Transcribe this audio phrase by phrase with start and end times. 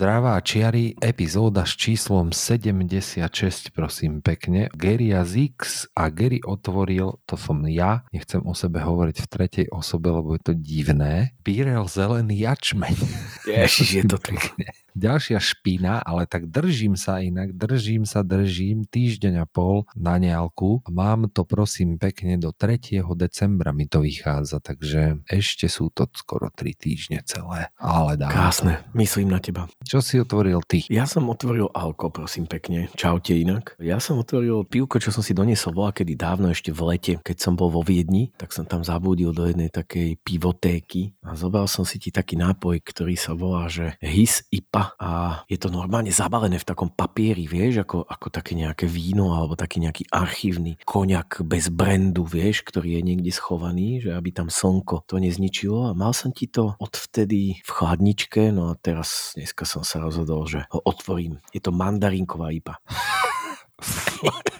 [0.00, 3.20] Zdravá čiary, epizóda s číslom 76,
[3.68, 4.72] prosím pekne.
[4.72, 10.08] Gary Zix a Gary otvoril, to som ja, nechcem o sebe hovoriť v tretej osobe,
[10.08, 11.36] lebo je to divné.
[11.44, 12.96] Pírel zelený jačmeň.
[13.44, 19.42] Ježiš, je to pekne ďalšia špina, ale tak držím sa inak, držím sa, držím týždeň
[19.42, 20.82] a pol na nealku.
[20.90, 23.02] Mám to prosím pekne do 3.
[23.18, 27.70] decembra mi to vychádza, takže ešte sú to skoro 3 týždne celé.
[27.76, 28.30] Ale dá.
[28.30, 29.66] Krásne, myslím na teba.
[29.84, 30.86] Čo si otvoril ty?
[30.88, 32.88] Ja som otvoril alko, prosím pekne.
[32.96, 33.76] Čaute inak.
[33.82, 37.36] Ja som otvoril pivko, čo som si doniesol bola kedy dávno ešte v lete, keď
[37.36, 41.84] som bol vo Viedni, tak som tam zabudil do jednej takej pivotéky a zobral som
[41.84, 45.10] si ti taký nápoj, ktorý sa volá, že His IPA Európa a
[45.48, 49.84] je to normálne zabalené v takom papieri, vieš, ako, ako také nejaké víno alebo taký
[49.84, 55.20] nejaký archívny koniak bez brandu, vieš, ktorý je niekde schovaný, že aby tam slnko to
[55.20, 60.00] nezničilo a mal som ti to odvtedy v chladničke, no a teraz dneska som sa
[60.00, 61.40] rozhodol, že ho otvorím.
[61.52, 62.74] Je to mandarinková IPA.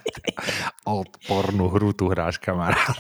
[0.93, 2.99] odpornú hru tu hráš, kamarát.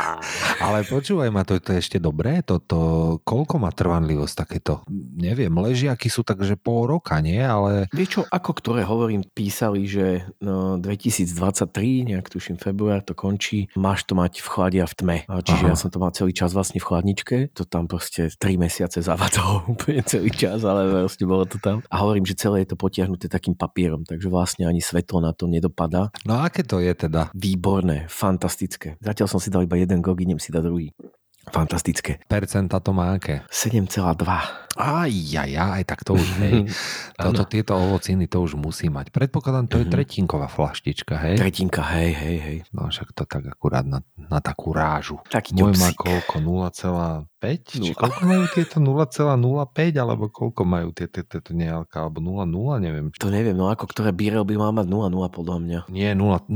[0.64, 2.44] Ale počúvaj ma, to, to je ešte dobré?
[2.44, 4.84] Toto, koľko má trvanlivosť takéto?
[5.16, 7.40] Neviem, ležiaky sú takže pol roka, nie?
[7.40, 7.88] Ale...
[7.94, 14.04] Vieš čo, ako ktoré hovorím, písali, že no, 2023, nejak tuším február to končí, máš
[14.04, 15.16] to mať v chlade a v tme.
[15.28, 15.70] Čiže Aha.
[15.72, 19.64] ja som to mal celý čas vlastne v chladničke, to tam proste 3 mesiace zavadzalo
[19.74, 21.84] úplne celý čas, ale vlastne bolo to tam.
[21.86, 25.46] A hovorím, že celé je to potiahnuté takým papierom, takže vlastne ani svetlo na to
[25.46, 26.10] nedopadá.
[26.26, 27.21] No a aké to je teda?
[27.22, 27.38] Teda?
[27.38, 28.98] Výborné, fantastické.
[28.98, 30.90] Zatiaľ som si dal iba jeden gog, idem si dať druhý.
[31.42, 32.22] Fantastické.
[32.30, 33.42] Percenta to má aké?
[33.50, 34.14] 7,2.
[34.78, 36.70] Aj, aj, aj, tak to už, hej.
[37.18, 39.10] Toto, tieto ovociny to už musí mať.
[39.10, 39.92] Predpokladám, to je mhm.
[39.92, 41.36] tretinková flaštička, hej?
[41.42, 42.58] Tretinka, hej, hej, hej.
[42.70, 45.18] No však to tak akurát na, na takú rážu.
[45.26, 46.38] Taký Môj má koľko?
[46.38, 46.70] 0,
[47.42, 47.82] 5?
[47.82, 53.10] Či koľko majú tieto 0,05 alebo koľko majú tieto, tieto nejaká, alebo 0,0, neviem.
[53.18, 55.78] To neviem, no ako ktoré bírel by mal mať 0,0 podľa mňa.
[55.90, 56.46] Nie, 0,5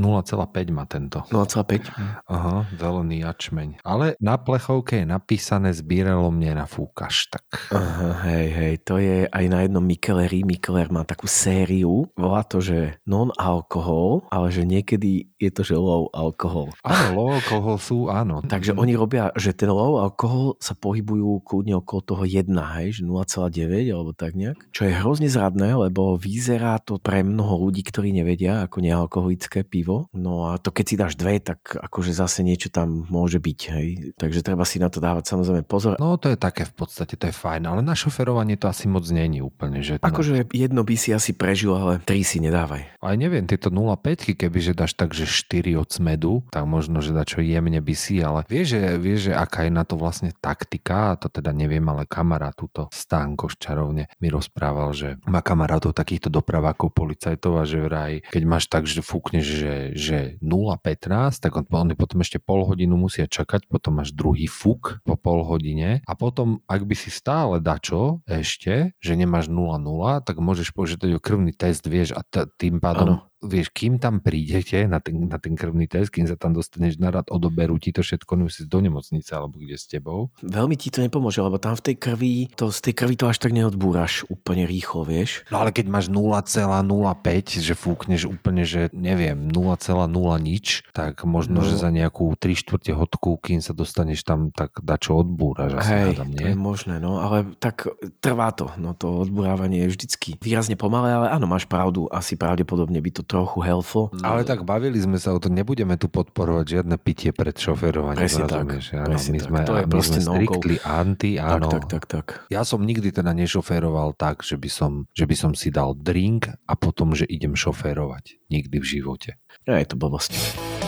[0.71, 1.27] má tento.
[1.27, 1.91] 0,5?
[2.31, 3.83] Aha, zelený jačmeň.
[3.83, 7.43] Ale na plechovke je napísané s bírelom nenafúkaš, tak.
[7.75, 10.47] Aha, hej, hej, to je aj na jednom Mikeleri.
[10.47, 16.07] Mikeler má takú sériu, volá to, že non-alkohol, ale že niekedy je to, že low
[16.15, 16.71] alkohol.
[16.85, 18.39] Áno, low alkohol sú, áno.
[18.45, 22.47] Takže oni robia, že ten low alkohol sa pohybujú kľudne okolo toho 1,
[22.79, 24.57] hej, že 0,9 alebo tak nejak.
[24.71, 30.07] Čo je hrozne zradné, lebo vyzerá to pre mnoho ľudí, ktorí nevedia, ako nealkoholické pivo.
[30.13, 33.87] No a to keď si dáš dve, tak akože zase niečo tam môže byť, hej.
[34.15, 35.97] Takže treba si na to dávať samozrejme pozor.
[35.97, 39.03] No to je také v podstate, to je fajn, ale na šoferovanie to asi moc
[39.09, 39.81] není úplne.
[39.81, 43.01] Že akože jedno by si asi prežil, ale tri si nedávaj.
[43.01, 47.41] Aj neviem, tieto 0,5 kebyže dáš tak, že 4 od smedu, tak možno, že čo
[47.41, 51.15] jemne by si, ale vieš, že, vieš, že aká je na to vlastne tak taktika,
[51.15, 56.27] a to teda neviem, ale kamarát túto Stánko čarovne mi rozprával, že má kamarátov takýchto
[56.27, 61.63] dopravákov policajtov a že vraj, keď máš tak, že fúkneš, že, že 0,15, tak on,
[61.71, 66.13] oni potom ešte pol hodinu musia čakať, potom máš druhý fúk po pol hodine a
[66.19, 69.79] potom, ak by si stále dačo ešte, že nemáš 0,0,
[70.27, 74.17] tak môžeš požiadať o krvný test, vieš, a t- tým pádom ano vieš, kým tam
[74.17, 77.93] prídete na ten, na ten krvný test, kým sa tam dostaneš na rad, odoberú ti
[77.93, 80.33] to všetko, musíš do nemocnice alebo kde s tebou.
[80.41, 83.37] Veľmi ti to nepomôže, lebo tam v tej krvi, to, z tej krvi to až
[83.37, 85.45] tak neodbúraš úplne rýchlo, vieš.
[85.53, 90.09] No ale keď máš 0,05, že fúkneš úplne, že neviem, 0,0
[90.41, 91.67] nič, tak možno, no.
[91.67, 95.77] že za nejakú 3 čtvrte hodku, kým sa dostaneš tam, tak dačo odbúraš.
[95.85, 96.41] Hej, hádam, nie?
[96.41, 97.85] to je možné, no, ale tak
[98.17, 102.97] trvá to, no to odburávanie je vždycky výrazne pomalé, ale áno, máš pravdu, asi pravdepodobne
[102.97, 104.09] by to trochu helfo.
[104.23, 108.23] Ale tak bavili sme sa o to, nebudeme tu podporovať žiadne pitie pred šoferovaním.
[108.23, 108.79] Presne tak.
[108.95, 111.67] Áno, my sme, to je my sme strictly anti, áno.
[111.67, 112.25] Tak, tak, tak, tak.
[112.47, 116.47] Ja som nikdy teda nešoféroval tak, že by, som, že by som si dal drink
[116.47, 118.39] a potom, že idem šoférovať.
[118.47, 119.29] Nikdy v živote.
[119.67, 120.86] Ja, je to blbosť.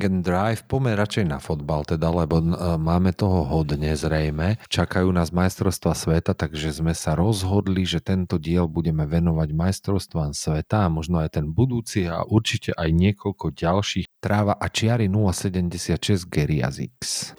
[0.00, 4.56] Drink and drive, poďme radšej na fotbal teda, lebo uh, máme toho hodne zrejme.
[4.72, 10.88] Čakajú nás majstrovstva sveta, takže sme sa rozhodli, že tento diel budeme venovať majstrovstvám sveta
[10.88, 14.24] a možno aj ten budúci a určite aj niekoľko ďalších.
[14.24, 16.00] Tráva a čiary 076
[16.32, 17.36] Geriazix.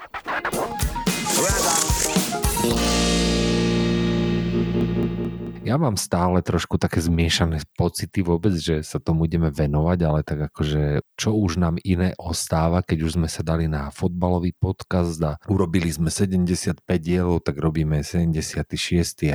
[5.61, 10.49] Ja mám stále trošku také zmiešané pocity vôbec, že sa tomu ideme venovať, ale tak
[10.49, 15.37] akože čo už nám iné ostáva, keď už sme sa dali na fotbalový podcast a
[15.45, 18.57] urobili sme 75 dielov, tak robíme 76.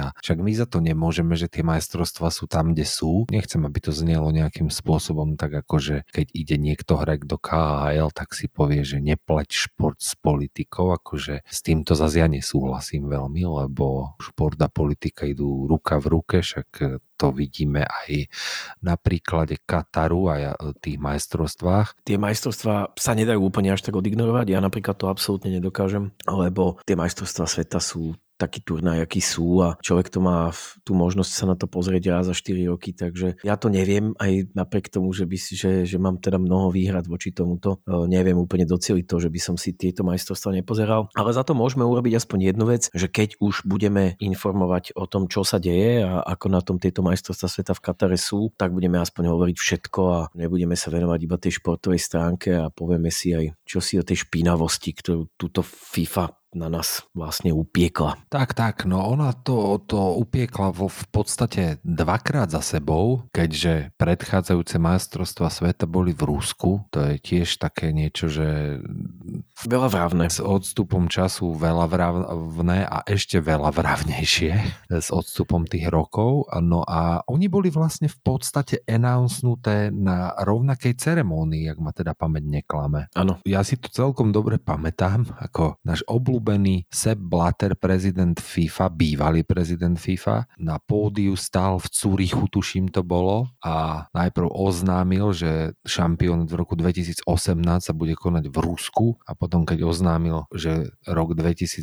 [0.02, 3.30] A však my za to nemôžeme, že tie majstrovstvá sú tam, kde sú.
[3.30, 8.34] Nechcem, aby to znelo nejakým spôsobom tak akože keď ide niekto hrať do KHL, tak
[8.34, 14.18] si povie, že nepleť šport s politikou, akože s týmto zase ja nesúhlasím veľmi, lebo
[14.18, 16.86] šport a politika idú ruka v ruke, však e,
[17.20, 18.32] to vidíme aj
[18.80, 22.02] na príklade Kataru a e, tých majstrovstvách.
[22.08, 26.96] Tie majstrovstvá sa nedajú úplne až tak odignorovať, ja napríklad to absolútne nedokážem, lebo tie
[26.96, 30.52] majstrovstvá sveta sú taký turnaj, aký sú a človek to má
[30.84, 34.52] tú možnosť sa na to pozrieť raz za 4 roky, takže ja to neviem aj
[34.52, 37.80] napriek tomu, že, by si, že, že mám teda mnoho výhrad voči tomuto.
[37.88, 41.56] E, neviem úplne doceliť to, že by som si tieto majstrovstvá nepozeral, ale za to
[41.56, 46.04] môžeme urobiť aspoň jednu vec, že keď už budeme informovať o tom, čo sa deje
[46.04, 50.00] a ako na tom tieto majstrovstvá sveta v Katare sú, tak budeme aspoň hovoriť všetko
[50.12, 54.04] a nebudeme sa venovať iba tej športovej stránke a povieme si aj čo si o
[54.04, 58.16] tej špinavosti, ktorú túto FIFA na nás vlastne upiekla.
[58.32, 64.80] Tak, tak, no ona to, to upiekla vo, v podstate dvakrát za sebou, keďže predchádzajúce
[64.80, 66.88] majstrovstva sveta boli v Rusku.
[66.90, 68.80] To je tiež také niečo, že
[69.64, 70.28] Veľa vravné.
[70.28, 74.52] S odstupom času veľa vravné a ešte veľa vravnejšie
[75.04, 76.52] s odstupom tých rokov.
[76.60, 82.44] No a oni boli vlastne v podstate announcnuté na rovnakej ceremónii, ak ma teda pamäť
[82.44, 83.08] neklame.
[83.16, 83.40] Áno.
[83.48, 86.45] Ja si to celkom dobre pamätám, ako náš obľúbený
[86.86, 93.50] Sepp Blatter, prezident FIFA, bývalý prezident FIFA, na pódiu stal v Cúrichu, tuším to bolo,
[93.64, 97.26] a najprv oznámil, že šampión v roku 2018
[97.82, 101.82] sa bude konať v Rusku a potom keď oznámil, že rok 2022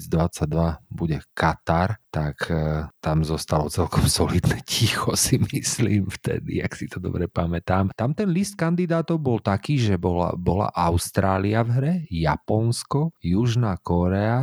[0.88, 7.02] bude Katar, tak e, tam zostalo celkom solidné ticho si myslím vtedy, ak si to
[7.02, 7.90] dobre pamätám.
[7.98, 13.74] Tam ten list kandidátov bol taký, že bola, bola Austrália v hre, Japonsko, Južná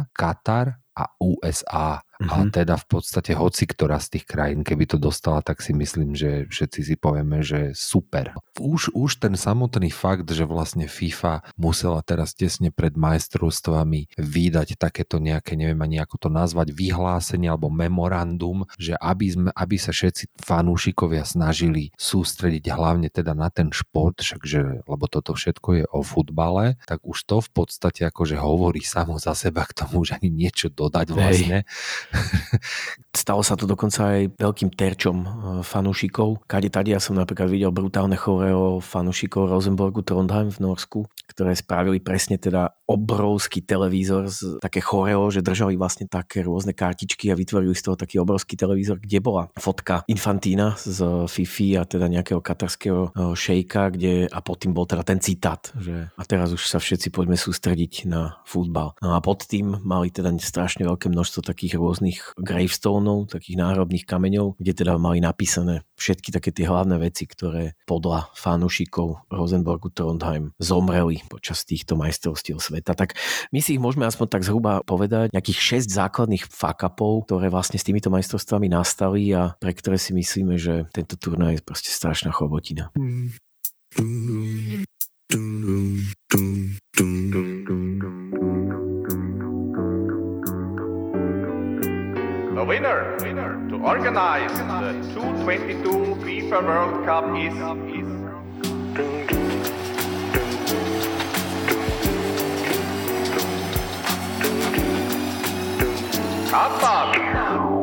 [0.01, 2.01] Korea, Katar a USA.
[2.21, 2.37] Mm-hmm.
[2.37, 2.53] A mhm.
[2.53, 6.45] teda v podstate hoci ktorá z tých krajín, keby to dostala, tak si myslím, že
[6.53, 8.37] všetci si povieme, že super.
[8.61, 15.17] Už, už ten samotný fakt, že vlastne FIFA musela teraz tesne pred majstrovstvami vydať takéto
[15.17, 20.37] nejaké, neviem ani ako to nazvať, vyhlásenie alebo memorandum, že aby, sme, aby sa všetci
[20.45, 26.77] fanúšikovia snažili sústrediť hlavne teda na ten šport, všakže, lebo toto všetko je o futbale,
[26.85, 30.69] tak už to v podstate akože hovorí samo za seba k tomu, že ani niečo
[30.69, 31.65] dodať vlastne.
[31.65, 32.10] Hej
[33.11, 35.29] Stalo sa to dokonca aj veľkým terčom e,
[35.67, 36.47] fanúšikov.
[36.47, 41.01] Kade tady ja som napríklad videl brutálne choreo fanúšikov Rosenborgu Trondheim v Norsku,
[41.31, 47.31] ktoré spravili presne teda obrovský televízor, z, také choreo, že držali vlastne také rôzne kartičky
[47.31, 52.11] a vytvorili z toho taký obrovský televízor, kde bola fotka Infantína z Fifi a teda
[52.11, 56.51] nejakého katarského e, šejka, kde a pod tým bol teda ten citát, že a teraz
[56.51, 58.99] už sa všetci poďme sústrediť na futbal.
[58.99, 64.09] No a pod tým mali teda strašne veľké množstvo takých rôznych rôznych gravestoneov, takých náhrobných
[64.09, 70.57] kameňov, kde teda mali napísané všetky také tie hlavné veci, ktoré podľa fanúšikov Rosenborgu Trondheim
[70.57, 72.97] zomreli počas týchto majstrovstiev sveta.
[72.97, 73.21] Tak
[73.53, 77.85] my si ich môžeme aspoň tak zhruba povedať, nejakých 6 základných fakapov, ktoré vlastne s
[77.85, 82.89] týmito majstrovstvami nastali a pre ktoré si myslíme, že tento turnaj je proste strašná chobotina.
[82.97, 83.37] Mm.
[92.61, 95.89] The winner, winner to organize the 2022
[96.21, 97.55] FIFA World Cup is.
[106.53, 107.80] What?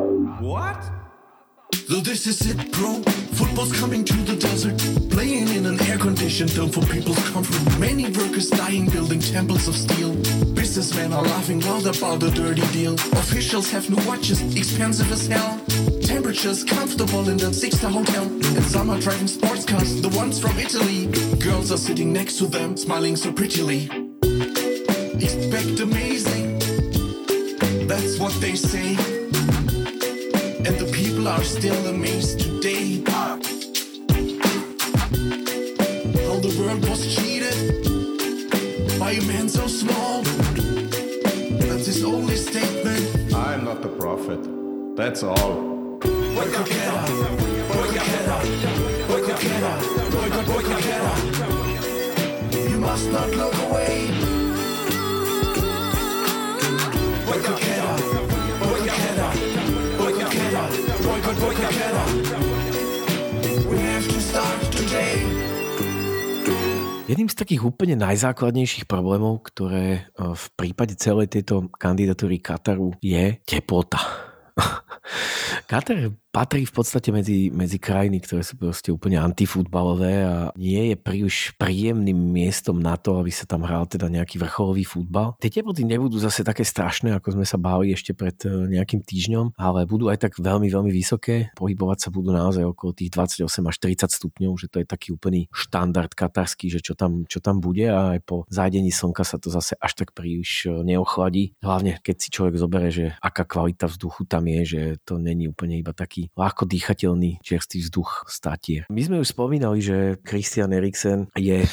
[1.88, 3.00] So this is it, bro.
[3.32, 4.76] Football's coming to the desert.
[5.08, 7.80] Playing in an air-conditioned dome for people's comfort.
[7.80, 10.12] Many workers dying building temples of steel.
[10.52, 12.92] Businessmen are laughing loud about the dirty deal.
[12.92, 15.58] Officials have new watches, expensive as hell.
[16.02, 18.24] Temperatures comfortable in the six-star hotel.
[18.24, 21.06] And some are driving sports cars, the ones from Italy.
[21.38, 23.88] Girls are sitting next to them, smiling so prettily.
[25.24, 26.58] Expect amazing.
[27.88, 29.17] That's what they say.
[31.28, 33.02] And the people are still amazed today.
[36.24, 37.54] How the world was cheated
[38.98, 40.22] Why a man so small?
[40.22, 43.34] That's his only statement.
[43.34, 44.40] I'm not the prophet.
[44.96, 46.00] That's all.
[52.52, 54.27] You must not look away.
[64.18, 65.22] Start today.
[67.06, 73.38] Jedným z takých úplne najzákladnejších problémov, ktoré e, v prípade celej tejto kandidatúry Kataru je
[73.46, 74.02] teplota.
[75.70, 80.96] Katar patrí v podstate medzi, medzi krajiny, ktoré sú proste úplne antifutbalové a nie je
[80.96, 85.34] príliš príjemným miestom na to, aby sa tam hral teda nejaký vrcholový futbal.
[85.42, 89.58] Tie teploty nebudú zase také strašné, ako sme sa báli ešte pred e, nejakým týždňom,
[89.58, 91.50] ale budú aj tak veľmi, veľmi vysoké.
[91.58, 93.76] Pohybovať sa budú naozaj okolo tých 28 až
[94.06, 97.90] 30 stupňov, že to je taký úplný štandard katarský, že čo tam, čo tam bude
[97.90, 101.58] a aj po zájdení slnka sa to zase až tak príliš e, neochladí.
[101.66, 105.82] Hlavne keď si človek zoberie, že aká kvalita vzduchu tam je, že to není úplne
[105.82, 108.84] iba taký ľahko dýchateľný čerstvý vzduch statier.
[108.90, 111.64] My sme už spomínali, že Christian Eriksen je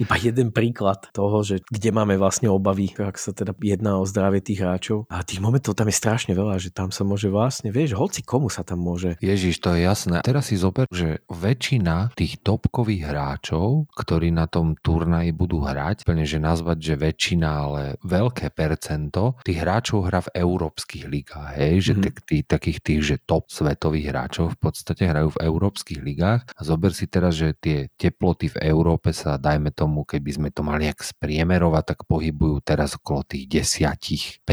[0.00, 4.42] iba jeden príklad toho, že kde máme vlastne obavy, ak sa teda jedná o zdravie
[4.42, 5.06] tých hráčov.
[5.06, 8.50] A tých momentov tam je strašne veľa, že tam sa môže vlastne, vieš, hoci komu
[8.50, 9.14] sa tam môže.
[9.22, 10.24] Ježiš, to je jasné.
[10.26, 16.26] Teraz si zober, že väčšina tých topkových hráčov, ktorí na tom turnaji budú hrať, plne,
[16.26, 21.92] že nazvať, že väčšina, ale veľké percento, tých hráčov hrá v európskych ligách, hej, že
[21.94, 22.26] mm-hmm.
[22.26, 26.42] tí, takých tých, že top svetových hráčov v podstate hrajú v európskych ligách.
[26.50, 30.64] A zober si teraz, že tie teploty v Európe sa, dajme tomu, keby sme to
[30.64, 34.48] mali nejak spriemerovať, tak pohybujú teraz okolo tých 10-15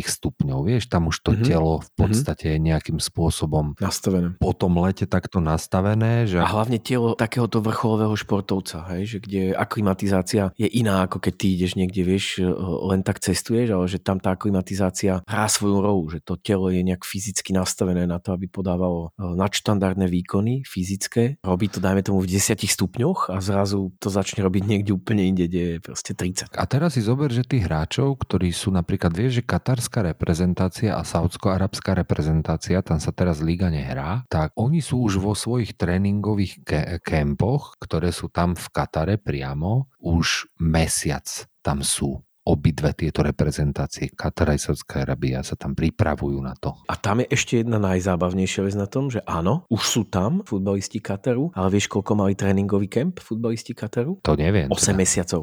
[0.00, 0.58] stupňov.
[0.64, 1.44] Vieš, tam už to mm-hmm.
[1.44, 4.40] telo v podstate je nejakým spôsobom nastavené.
[4.40, 6.24] Po tom lete takto nastavené.
[6.24, 6.40] Že...
[6.40, 11.46] A hlavne telo takéhoto vrcholového športovca, hej, že kde aklimatizácia je iná, ako keď ty
[11.60, 12.40] ideš niekde, vieš,
[12.88, 16.80] len tak cestuješ, ale že tam tá aklimatizácia hrá svoju rolu, že to telo je
[16.80, 21.36] nejak fyzicky nastavené na to, aby podávalo e, nadštandardné výkony fyzické.
[21.44, 25.50] Robí to, dajme tomu, v 10 stupňoch a zrazu to začne robiť niekde úplne inde,
[25.50, 26.54] kde je proste 30.
[26.54, 31.02] A teraz si zober, že tých hráčov, ktorí sú napríklad, vieš, že katarská reprezentácia a
[31.02, 36.88] saudsko-arabská reprezentácia, tam sa teraz liga nehrá, tak oni sú už vo svojich tréningových ke-
[37.02, 41.26] kempoch, ktoré sú tam v Katare priamo, už mesiac
[41.60, 46.72] tam sú obidve tieto reprezentácie, Katar aj Saudská Arábia sa tam pripravujú na to.
[46.88, 50.98] A tam je ešte jedna najzábavnejšia vec na tom, že áno, už sú tam futbalisti
[51.04, 54.24] Kataru, ale vieš, koľko mali tréningový kemp futbalisti Kataru?
[54.24, 54.72] To neviem.
[54.72, 54.96] 8 teda.
[54.96, 55.42] mesiacov.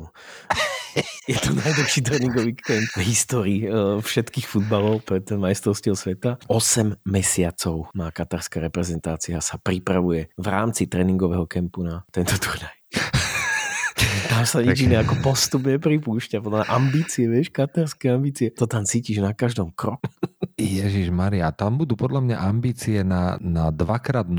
[1.32, 6.42] je to najdlhší tréningový kemp v histórii uh, všetkých futbalov pred majstrovstiev sveta.
[6.50, 12.74] 8 mesiacov má katarská reprezentácia sa pripravuje v rámci tréningového kempu na tento turnaj.
[14.26, 16.42] Tam sa nič iné ako postup nepripúšťa.
[16.42, 18.50] Podľa ambície, vieš, katarské ambície.
[18.58, 20.02] To tam cítiš na každom kroku.
[20.58, 24.34] Ježiš Maria, tam budú podľa mňa ambície na, na 2x0-0.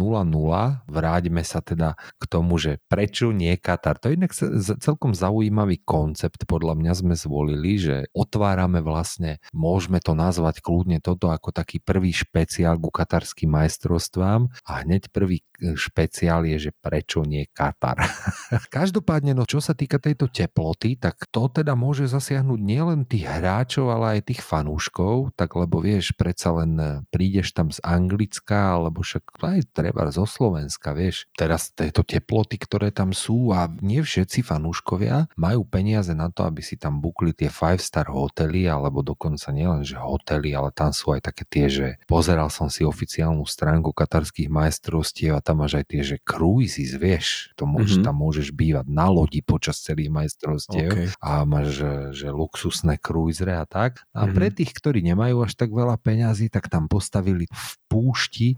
[0.90, 4.02] Vráťme sa teda k tomu, že prečo nie Katar.
[4.02, 4.34] To je inak
[4.82, 11.30] celkom zaujímavý koncept, podľa mňa sme zvolili, že otvárame vlastne, môžeme to nazvať kľudne toto
[11.30, 17.46] ako taký prvý špeciál ku katarským majstrovstvám a hneď prvý špeciál je, že prečo nie
[17.50, 17.98] Katar.
[18.74, 23.90] Každopádne, no čo sa týka tejto teploty, tak to teda môže zasiahnuť nielen tých hráčov,
[23.90, 28.80] ale aj tých fanúškov, tak lebo vieš, vieš, predsa len e, prídeš tam z Anglicka,
[28.80, 31.28] alebo však aj treba zo Slovenska, vieš.
[31.36, 36.64] Teraz tieto teploty, ktoré tam sú a nie všetci fanúškovia majú peniaze na to, aby
[36.64, 41.28] si tam bukli tie 5-star hotely, alebo dokonca nielen, že hotely, ale tam sú aj
[41.28, 46.02] také tie, že pozeral som si oficiálnu stránku katarských majstrovstiev a tam máš aj tie,
[46.04, 48.06] že cruises, vieš, to môžeš, mm-hmm.
[48.06, 51.06] tam môžeš bývať na lodi počas celých majstrovstiev okay.
[51.20, 51.92] a máš, že,
[52.24, 54.06] že luxusné cruisery a tak.
[54.14, 54.34] A mm-hmm.
[54.34, 58.48] pre tých, ktorí nemajú až tak veľa peňazí, tak tam postavili v púšti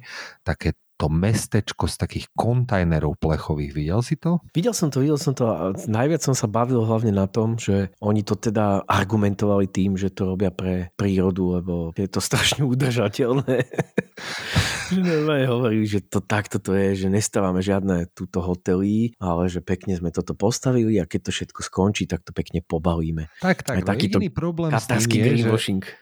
[0.44, 3.72] také to mestečko z takých kontajnerov plechových.
[3.72, 4.44] Videl si to?
[4.52, 7.88] Videl som to, videl som to a najviac som sa bavil hlavne na tom, že
[8.04, 13.64] oni to teda argumentovali tým, že to robia pre prírodu, lebo je to strašne udržateľné.
[14.92, 19.62] že normálne hovorili, že to takto to je, že nestávame žiadne túto hotely, ale že
[19.62, 23.30] pekne sme toto postavili a keď to všetko skončí, tak to pekne pobalíme.
[23.40, 25.50] Tak, tak, no takýto problém s tým je, že,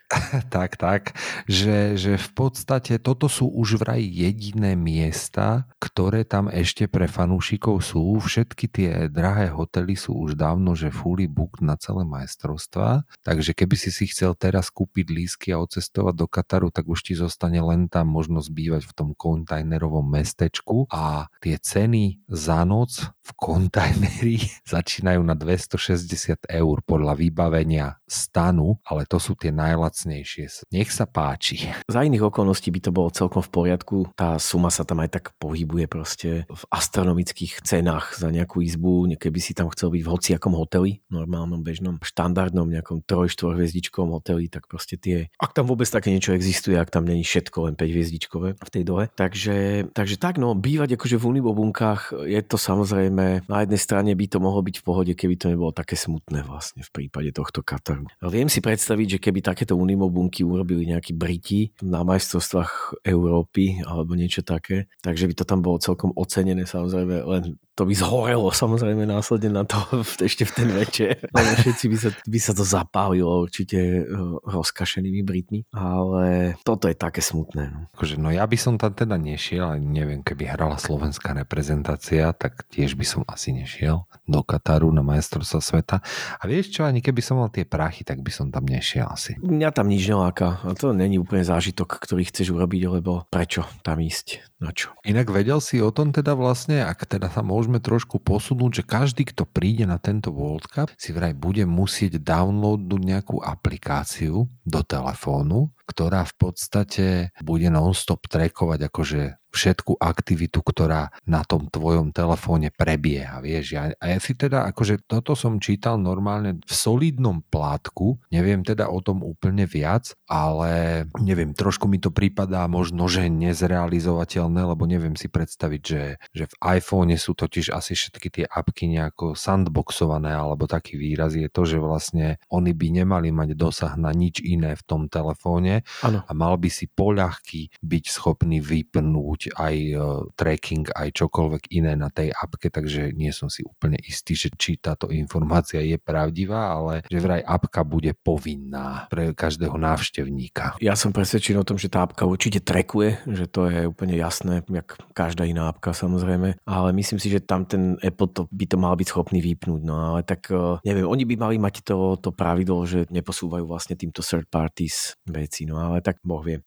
[0.54, 1.14] tak, tak,
[1.44, 7.84] že, že v podstate toto sú už vraj jediné miesta, ktoré tam ešte pre fanúšikov
[7.84, 8.16] sú.
[8.24, 13.04] Všetky tie drahé hotely sú už dávno, že fully booked na celé majstrovstva.
[13.20, 17.12] Takže keby si si chcel teraz kúpiť lísky a odcestovať do Kataru, tak už ti
[17.12, 23.30] zostane len tam možnosť bývať v tom kontajnerovom mestečku a tie ceny za noc v
[23.36, 24.40] kontajneri
[24.74, 30.72] začínajú na 260 eur podľa vybavenia stanu, ale to sú tie najlacnejšie.
[30.72, 31.68] Nech sa páči.
[31.84, 33.96] Za iných okolností by to bolo celkom v poriadku.
[34.16, 39.54] Tá suma tam aj tak pohybuje proste v astronomických cenách za nejakú izbu, keby si
[39.54, 44.98] tam chcel byť v hociakom hoteli, normálnom, bežnom, štandardnom nejakom 3-4 hviezdičkovom hoteli, tak proste
[44.98, 48.70] tie, ak tam vôbec také niečo existuje, ak tam není všetko len 5 hviezdičkové v
[48.70, 49.08] tej dole.
[49.14, 54.26] Takže, takže tak, no, bývať akože v unibobunkách je to samozrejme, na jednej strane by
[54.26, 58.10] to mohlo byť v pohode, keby to nebolo také smutné vlastne v prípade tohto Kataru.
[58.24, 64.42] Viem si predstaviť, že keby takéto unimobunky urobili nejakí Briti na majstrovstvách Európy alebo niečo
[64.58, 67.42] také, takže by to tam bolo celkom ocenené samozrejme, len
[67.78, 69.78] to by zhorelo samozrejme následne na to
[70.18, 71.22] ešte v ten večer.
[71.38, 74.04] Ale všetci by sa, by sa to zapálilo určite eh,
[74.42, 77.68] rozkašenými Britmi, ale toto je také smutné.
[77.68, 77.80] No.
[77.92, 82.64] Akože, no ja by som tam teda nešiel, ale neviem, keby hrala slovenská reprezentácia, tak
[82.72, 85.96] tiež by som asi nešiel do Kataru na majstrovstva sveta.
[86.40, 89.36] A vieš čo, ani keby som mal tie prachy, tak by som tam nešiel asi.
[89.38, 90.64] Mňa tam nič neláka.
[90.64, 94.48] A to není úplne zážitok, ktorý chceš urobiť, lebo prečo tam ísť?
[94.58, 94.90] Na čo?
[95.06, 99.22] Inak vedel si o tom teda vlastne, ak teda sa môžeme trošku posunúť, že každý,
[99.30, 105.70] kto príde na tento World Cup, si vraj bude musieť downloadnúť nejakú aplikáciu do telefónu,
[105.88, 107.06] ktorá v podstate
[107.40, 113.80] bude non-stop trackovať akože všetku aktivitu, ktorá na tom tvojom telefóne prebieha, vieš.
[113.80, 119.00] A ja si teda, akože toto som čítal normálne v solidnom plátku, neviem teda o
[119.00, 125.32] tom úplne viac, ale neviem, trošku mi to prípadá možno, že nezrealizovateľné, lebo neviem si
[125.32, 126.04] predstaviť, že,
[126.36, 131.48] že v iPhone sú totiž asi všetky tie apky nejako sandboxované, alebo taký výraz je
[131.48, 136.24] to, že vlastne oni by nemali mať dosah na nič iné v tom telefóne ano.
[136.24, 140.00] a mal by si poľahky byť schopný vypnúť aj uh,
[140.34, 144.78] tracking, aj čokoľvek iné na tej apke, takže nie som si úplne istý, že či
[144.80, 150.80] táto informácia je pravdivá, ale že vraj apka bude povinná pre každého návštevníka.
[150.82, 154.64] Ja som presvedčený o tom, že tá apka určite trackuje, že to je úplne jasné,
[154.66, 158.76] jak každá iná apka samozrejme, ale myslím si, že tam ten Apple to by to
[158.80, 162.30] mal byť schopný vypnúť, no ale tak uh, neviem, oni by mali mať to, to
[162.32, 166.64] pravidlo, že neposúvajú vlastne týmto third parties veci, no ale tak Boh vie.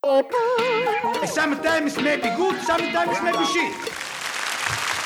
[1.25, 3.73] Sometimes maybe good, sometimes maybe shit.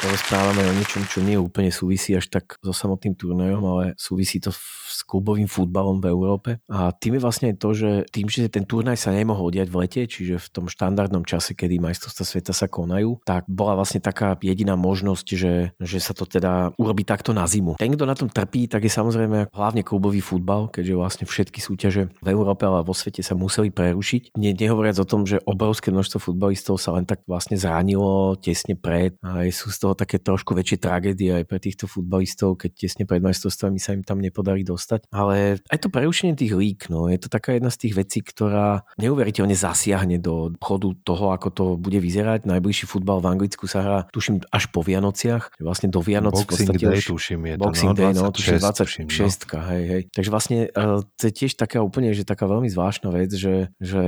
[0.05, 4.53] Rozprávame o niečom, čo nie úplne súvisí až tak so samotným turnajom, ale súvisí to
[4.95, 6.49] s klubovým futbalom v Európe.
[6.71, 10.01] A tým je vlastne to, že tým, že ten turnaj sa nemohol diať v lete,
[10.07, 14.79] čiže v tom štandardnom čase, kedy majstrovstvá sveta sa konajú, tak bola vlastne taká jediná
[14.79, 17.75] možnosť, že, že sa to teda urobí takto na zimu.
[17.75, 22.13] Ten, kto na tom trpí, tak je samozrejme hlavne klubový futbal, keďže vlastne všetky súťaže
[22.23, 24.37] v Európe, ale vo svete sa museli prerušiť.
[24.39, 29.17] Ne, nehovoriac o tom, že obrovské množstvo futbalistov sa len tak vlastne zranilo tesne pred
[29.25, 33.23] a sú z toho také trošku väčšie tragédie aj pre týchto futbalistov, keď tesne pred
[33.25, 34.84] majstrovstvami sa im tam nepodarí dostať.
[35.09, 38.85] Ale aj to prerušenie tých lík, no, je to taká jedna z tých vecí, ktorá
[39.01, 42.45] neuveriteľne zasiahne do chodu toho, ako to bude vyzerať.
[42.45, 45.57] Najbližší futbal v Anglicku sa hrá, tuším, až po Vianociach.
[45.57, 48.61] Vlastne do Vianoc Boxing v Day, už, tuším, je Boxing to, Day, no, no, tuším
[48.61, 49.59] 26, 26, tuším, no.
[49.71, 50.01] hej, hej.
[50.13, 54.03] Takže vlastne uh, to je tiež taká úplne, že taká veľmi zvláštna vec, že, že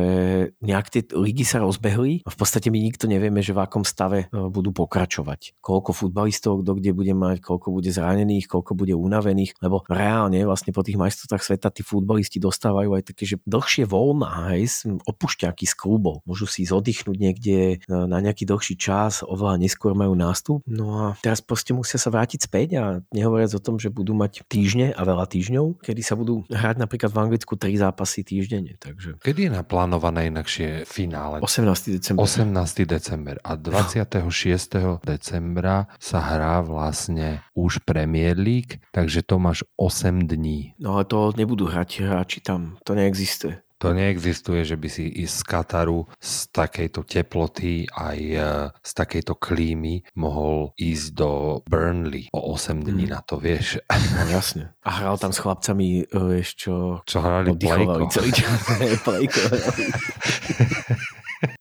[0.62, 4.30] nejak tie ligy sa rozbehli a v podstate my nikto nevieme, že v akom stave
[4.30, 5.58] uh, budú pokračovať.
[5.64, 10.67] Koľko futbalistov kto kde bude mať, koľko bude zranených, koľko bude unavených, lebo reálne vlastne
[10.72, 15.74] po tých majstrovstvách sveta tí futbalisti dostávajú aj také, že dlhšie voľná, hej, opúšťaky z
[15.76, 16.24] klubov.
[16.24, 20.64] Môžu si zoddychnúť niekde e, na nejaký dlhší čas, oveľa neskôr majú nástup.
[20.68, 24.48] No a teraz proste musia sa vrátiť späť a nehovoriac o tom, že budú mať
[24.48, 28.80] týždne a veľa týždňov, kedy sa budú hrať napríklad v Anglicku tri zápasy týždenne.
[28.80, 31.44] Takže Kedy je naplánované inakšie finále?
[31.44, 32.00] 18.
[32.00, 32.24] december.
[32.24, 32.88] 18.
[32.88, 35.04] december a 26.
[35.04, 40.47] decembra sa hrá vlastne už Premier League, takže to máš 8 dní.
[40.78, 43.60] No ale to nebudú hrať hráči tam, to neexistuje.
[43.78, 48.42] To neexistuje, že by si ísť z Kataru z takejto teploty aj e,
[48.74, 51.30] z takejto klímy mohol ísť do
[51.62, 53.14] Burnley o 8 dní Mm.
[53.14, 53.78] na to, vieš.
[54.18, 54.74] No jasne.
[54.82, 56.74] A hral tam s chlapcami, e, vieš čo,
[57.06, 58.10] Čo hrali plejko.
[58.10, 58.50] celý čas.
[59.06, 59.42] Plejko.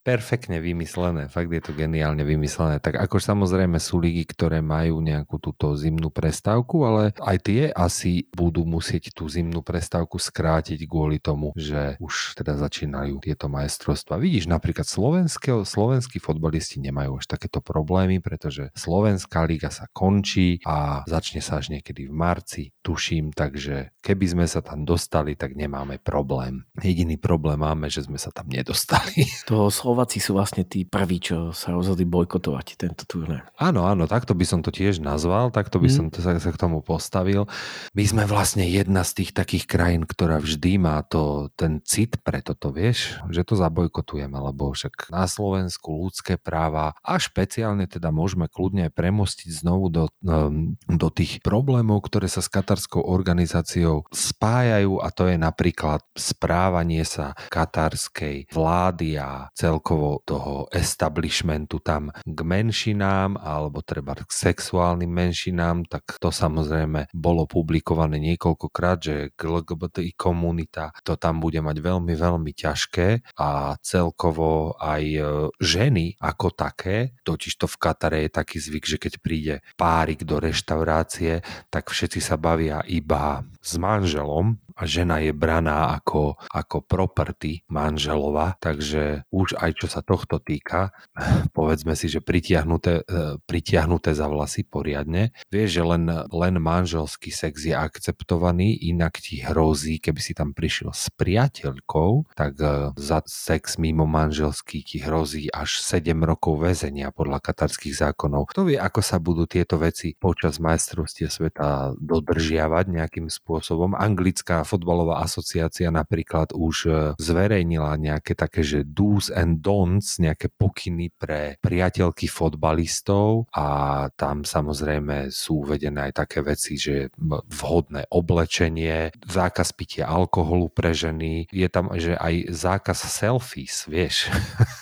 [0.07, 2.79] perfektne vymyslené, fakt je to geniálne vymyslené.
[2.79, 8.31] Tak ako samozrejme sú ligy, ktoré majú nejakú túto zimnú prestávku, ale aj tie asi
[8.31, 14.23] budú musieť tú zimnú prestávku skrátiť kvôli tomu, že už teda začínajú tieto majstrovstvá.
[14.23, 21.03] Vidíš, napríklad slovenské, slovenskí fotbalisti nemajú až takéto problémy, pretože Slovenská liga sa končí a
[21.11, 25.99] začne sa až niekedy v marci, tuším, takže keby sme sa tam dostali, tak nemáme
[25.99, 26.63] problém.
[26.79, 29.27] Jediný problém máme, že sme sa tam nedostali.
[29.51, 33.49] To Slováci sú vlastne tí prví, čo sa rozhodli bojkotovať tento turné.
[33.57, 35.97] Áno, áno, takto by som to tiež nazval, takto by Mm.
[35.97, 37.49] som to, sa, sa k tomu postavil.
[37.97, 42.45] My sme vlastne jedna z tých takých krajín, ktorá vždy má to, ten cit pre
[42.45, 48.53] toto, vieš, že to zabojkotujeme, lebo však na Slovensku ľudské práva a špeciálne teda môžeme
[48.53, 55.01] kľudne aj premostiť znovu do, um, do tých problémov, ktoré sa s katarskou organizáciou spájajú
[55.01, 59.86] a to je napríklad správanie sa katarskej vlády a celkovo
[60.27, 68.19] toho establishmentu tam k menšinám alebo treba k sexuálnym menšinám, tak to samozrejme bolo publikované
[68.19, 75.23] niekoľkokrát, že LGBTI komunita to tam bude mať veľmi, veľmi ťažké a celkovo aj e,
[75.63, 80.43] ženy ako také, totiž to v Katare je taký zvyk, že keď príde párik do
[80.43, 87.65] reštaurácie, tak všetci sa bavia iba s manželom a žena je braná ako, ako property
[87.73, 90.93] manželova, takže už aj čo sa tohto týka,
[91.57, 95.33] povedzme si, že pritiahnuté, e, pritiahnuté za vlasy poriadne.
[95.49, 100.93] Vieš, že len, len manželský sex je akceptovaný, inak ti hrozí, keby si tam prišiel
[100.93, 107.41] s priateľkou, tak e, za sex mimo manželský ti hrozí až 7 rokov väzenia podľa
[107.41, 108.53] katarských zákonov.
[108.53, 113.97] Kto vie, ako sa budú tieto veci počas majstrovstie sveta dodržiavať nejakým spôsobom.
[113.97, 121.15] Anglická fotbalová asociácia napríklad už e, zverejnila nejaké také, že do's and don'ts, nejaké pokyny
[121.15, 127.15] pre priateľky fotbalistov a tam samozrejme sú uvedené aj také veci, že
[127.49, 134.29] vhodné oblečenie, zákaz pitia alkoholu pre ženy, je tam, že aj zákaz selfies, vieš.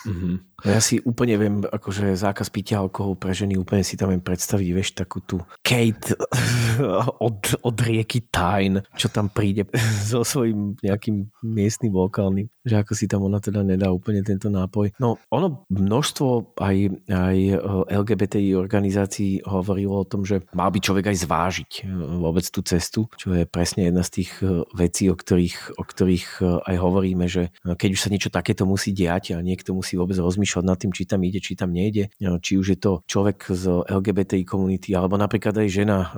[0.05, 0.54] Mm-hmm.
[0.63, 4.67] Ja si úplne viem, akože zákaz pitia alkoholu pre ženy, úplne si tam viem predstaviť,
[4.71, 6.15] vieš, takú tú Kate
[7.27, 9.67] od, od rieky Tyne, čo tam príde
[10.09, 14.95] so svojím nejakým miestnym vokálnym, že ako si tam ona teda nedá úplne tento nápoj.
[14.95, 16.75] No, ono množstvo aj,
[17.11, 17.37] aj
[17.91, 21.81] LGBTI organizácií hovorilo o tom, že mal by človek aj zvážiť e,
[22.23, 26.27] vôbec tú cestu, čo je presne jedna z tých e, vecí, o ktorých, o ktorých
[26.63, 30.44] aj hovoríme, že keď už sa niečo takéto musí diať a niekto musí vôbec rozmýšľať
[30.63, 34.45] nad tým, či tam ide, či tam nejde, či už je to človek z LGBTI
[34.45, 36.13] komunity, alebo napríklad aj žena,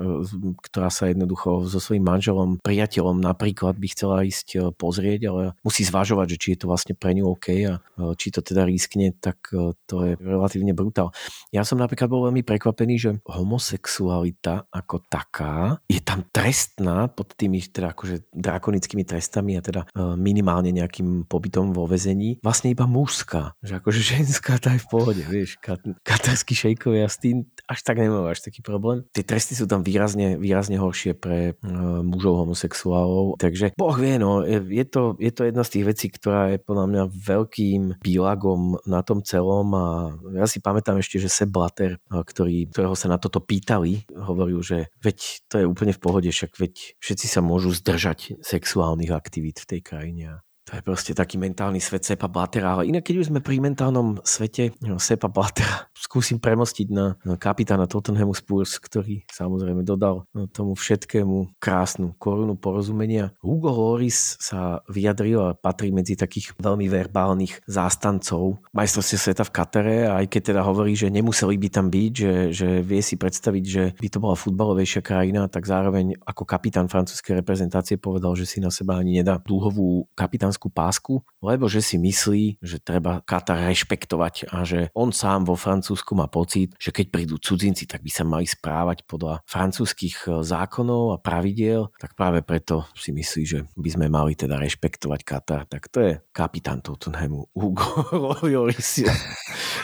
[0.61, 6.35] ktorá sa jednoducho so svojím manželom, priateľom napríklad by chcela ísť pozrieť, ale musí zvažovať,
[6.35, 7.79] že či je to vlastne pre ňu OK a
[8.19, 9.49] či to teda riskne, tak
[9.87, 11.15] to je relatívne brutál.
[11.55, 17.61] Ja som napríklad bol veľmi prekvapený, že homosexualita ako taká je tam trestná pod tými
[17.63, 19.87] teda akože drakonickými trestami a teda
[20.17, 23.55] minimálne nejakým pobytom vo vezení, vlastne iba mužská.
[23.61, 27.99] Že akože ženská tá je v pohode, vieš, kat, katarskí šejkovia s tým až tak
[27.99, 29.03] nemajú až taký problém.
[29.11, 34.41] Tie tresty sú tam výrazne, výrazne horšie pre uh, mužov homosexuálov, takže boh vie, no,
[34.47, 39.03] je to, je to jedna z tých vecí, ktorá je podľa mňa veľkým bílagom na
[39.03, 39.85] tom celom a
[40.33, 44.87] ja si pamätám ešte, že Seb Blatter, ktorý, ktorého sa na toto pýtali, hovoril, že
[45.03, 45.17] veď
[45.51, 49.81] to je úplne v pohode, však veď všetci sa môžu zdržať sexuálnych aktivít v tej
[49.83, 53.63] krajine to je proste taký mentálny svet Sepa Blattera, ale inak keď už sme pri
[53.63, 60.27] mentálnom svete no, Sepa Blattera, skúsim premostiť na, na kapitána Tottenhamu Spurs, ktorý samozrejme dodal
[60.35, 63.31] no, tomu všetkému krásnu korunu porozumenia.
[63.39, 69.97] Hugo Loris sa vyjadril a patrí medzi takých veľmi verbálnych zástancov majstrovstiev sveta v Katare,
[70.11, 73.83] aj keď teda hovorí, že nemuseli by tam byť, že, že vie si predstaviť, že
[73.95, 78.67] by to bola futbalovejšia krajina, tak zároveň ako kapitán francúzskej reprezentácie povedal, že si na
[78.67, 84.65] seba ani nedá dúhovú kapitánsku pásku, lebo že si myslí, že treba Katar rešpektovať a
[84.65, 88.49] že on sám vo Francúzsku má pocit, že keď prídu cudzinci, tak by sa mali
[88.49, 94.33] správať podľa francúzských zákonov a pravidiel, tak práve preto si myslí, že by sme mali
[94.33, 95.61] teda rešpektovať Katar.
[95.69, 98.09] Tak to je kapitán Tottenhamu Hugo
[98.41, 99.05] Lloris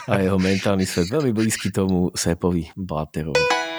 [0.10, 3.73] a jeho mentálny svet veľmi blízky tomu Sepovi Blatterovi.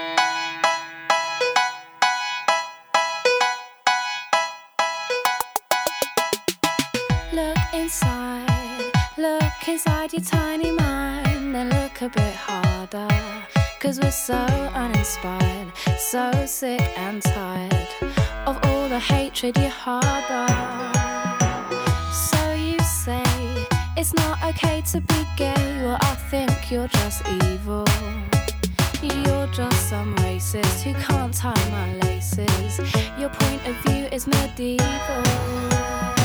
[9.74, 13.08] Inside your tiny mind, then look a bit harder.
[13.80, 17.88] Cause we're so uninspired, so sick and tired
[18.46, 20.46] of all the hatred you harbor.
[22.12, 23.24] So you say
[23.96, 25.64] It's not okay to be gay.
[25.82, 27.84] Well, I think you're just evil.
[29.02, 32.78] You're just some racist who can't tie my laces.
[33.18, 36.23] Your point of view is medieval.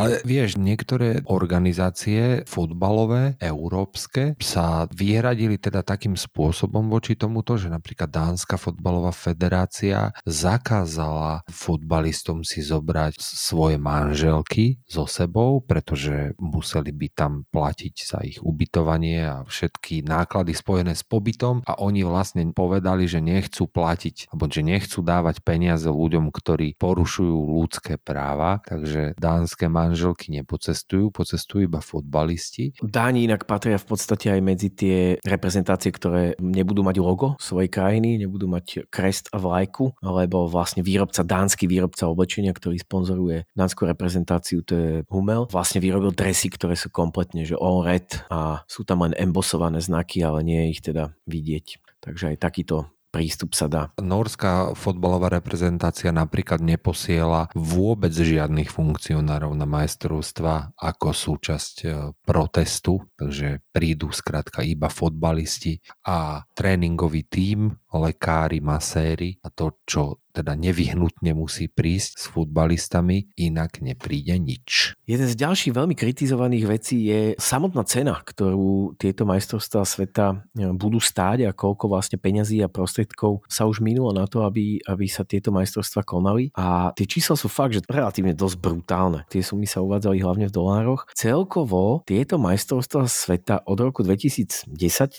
[0.00, 8.08] Ale vieš, niektoré organizácie futbalové, európske, sa vyhradili teda takým spôsobom voči tomuto, že napríklad
[8.08, 17.32] Dánska futbalová federácia zakázala futbalistom si zobrať svoje manželky so sebou, pretože museli by tam
[17.52, 21.60] platiť za ich ubytovanie a všetky náklady spojené s pobytom.
[21.68, 27.36] A oni vlastne povedali, že nechcú platiť, alebo že nechcú dávať peniaze ľuďom, ktorí porušujú
[27.60, 29.89] ľudské práva, takže dánske manželky
[30.30, 32.76] nepocestujú, pocestujú iba futbalisti.
[32.80, 38.20] Dáni inak patria v podstate aj medzi tie reprezentácie, ktoré nebudú mať logo svojej krajiny,
[38.20, 44.62] nebudú mať krest a vlajku, lebo vlastne výrobca, dánsky výrobca oblečenia, ktorý sponzoruje dánsku reprezentáciu,
[44.62, 49.02] to je Hummel, vlastne vyrobil dresy, ktoré sú kompletne, že all red a sú tam
[49.06, 51.80] len embosované znaky, ale nie je ich teda vidieť.
[52.00, 53.82] Takže aj takýto prístup sa dá.
[53.98, 61.88] Norská fotbalová reprezentácia napríklad neposiela vôbec žiadnych funkcionárov na majstrovstva ako súčasť e,
[62.22, 70.54] protestu, takže prídu skrátka iba fotbalisti a tréningový tím, lekári, maséri a to, čo teda
[70.54, 74.94] nevyhnutne musí prísť s futbalistami, inak nepríde nič.
[75.04, 81.02] Jeden z ďalších veľmi kritizovaných vecí je samotná cena, ktorú tieto majstrovstvá sveta e, budú
[81.02, 85.26] stáť a koľko vlastne peňazí a prostriedkov sa už minulo na to, aby, aby sa
[85.26, 86.54] tieto majstrovstvá konali.
[86.54, 89.26] A tie čísla sú fakt, že relatívne dosť brutálne.
[89.28, 91.10] Tie sumy sa uvádzali hlavne v dolároch.
[91.12, 94.70] Celkovo tieto majstrovstvá sveta od roku 2010,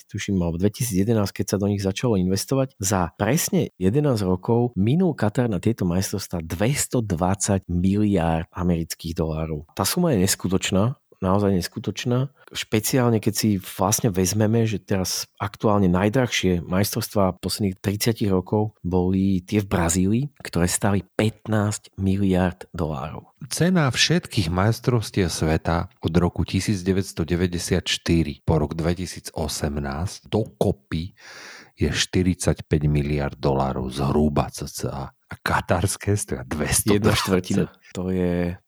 [0.08, 4.72] tuším, alebo 2011, keď sa do nich začalo investovať, za presne 11 rokov
[5.02, 9.66] minul Katar na tieto majstrovstvá 220 miliárd amerických dolárov.
[9.74, 10.94] Tá suma je neskutočná,
[11.26, 12.30] naozaj neskutočná.
[12.54, 19.66] Špeciálne, keď si vlastne vezmeme, že teraz aktuálne najdrahšie majstrovstvá posledných 30 rokov boli tie
[19.66, 23.26] v Brazílii, ktoré stali 15 miliard dolárov.
[23.50, 27.90] Cena všetkých majstrovstiev sveta od roku 1994
[28.46, 29.34] po rok 2018
[30.30, 31.18] dokopy
[31.82, 35.10] je 45 miliard dolárov zhruba cca.
[35.16, 37.66] A katarské stoja 200 Jedna štvrtina.
[37.96, 38.61] To je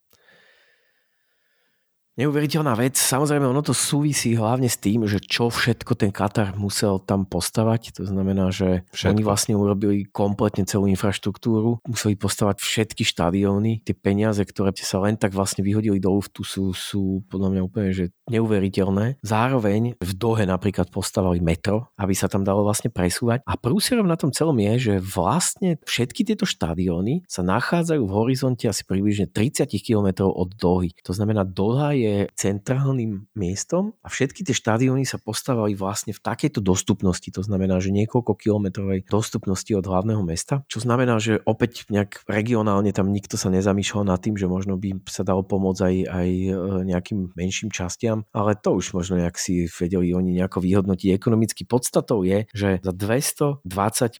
[2.13, 2.93] Neuveriteľná vec.
[2.93, 7.97] Samozrejme, ono to súvisí hlavne s tým, že čo všetko ten Katar musel tam postavať.
[7.97, 9.09] To znamená, že všetko.
[9.17, 13.81] oni vlastne urobili kompletne celú infraštruktúru, museli postavať všetky štadióny.
[13.81, 17.89] Tie peniaze, ktoré sa len tak vlastne vyhodili do luftu, sú, sú podľa mňa úplne
[17.89, 19.17] že neuveriteľné.
[19.25, 23.41] Zároveň v Dohe napríklad postavali metro, aby sa tam dalo vlastne presúvať.
[23.49, 28.69] A prúserom na tom celom je, že vlastne všetky tieto štadióny sa nachádzajú v horizonte
[28.69, 30.93] asi približne 30 km od Dohy.
[31.09, 32.02] To znamená, Doha je
[32.33, 37.27] centrálnym miestom a všetky tie štadióny sa postavali vlastne v takejto dostupnosti.
[37.33, 42.91] To znamená, že niekoľko kilometrovej dostupnosti od hlavného mesta, čo znamená, že opäť nejak regionálne
[42.95, 46.51] tam nikto sa nezamýšľal nad tým, že možno by sa dalo pomôcť aj, aj e,
[46.87, 51.13] nejakým menším častiam, ale to už možno nejak si vedeli oni nejako vyhodnotiť.
[51.13, 53.65] Ekonomicky podstatou je, že za 220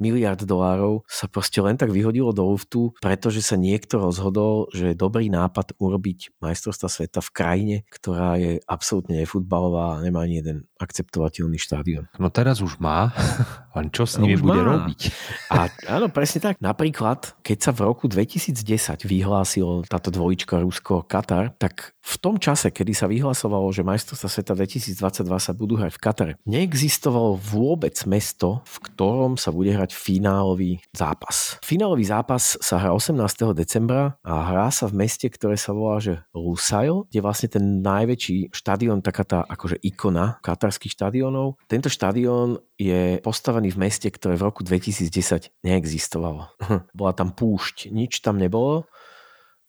[0.04, 5.00] miliard dolárov sa proste len tak vyhodilo do luftu, pretože sa niekto rozhodol, že je
[5.00, 10.58] dobrý nápad urobiť majstrovstva sveta v krajine, ktorá je absolútne nefutbalová a nemá ani jeden
[10.78, 12.12] akceptovateľný štádion.
[12.20, 13.10] No teraz už má,
[13.78, 14.70] len čo s nimi no bude má.
[14.78, 15.02] robiť?
[15.50, 16.60] A áno, presne tak.
[16.60, 22.92] Napríklad, keď sa v roku 2010 vyhlásil táto dvojička Rusko-Katar, tak v tom čase, kedy
[22.92, 28.76] sa vyhlasovalo, že majstrovstvá sveta 2022 sa budú hrať v Katare, neexistovalo vôbec mesto, v
[28.92, 31.56] ktorom sa bude hrať finálový zápas.
[31.64, 33.16] Finálový zápas sa hrá 18.
[33.56, 38.52] decembra a hrá sa v meste, ktoré sa volá že Lusail, kde vlastne ten najväčší
[38.52, 41.62] štadión, taká tá akože ikona katarských štadiónov.
[41.72, 46.52] Tento štadión je postavený v meste, ktoré v roku 2010 neexistovalo.
[46.98, 48.86] Bola tam púšť, nič tam nebolo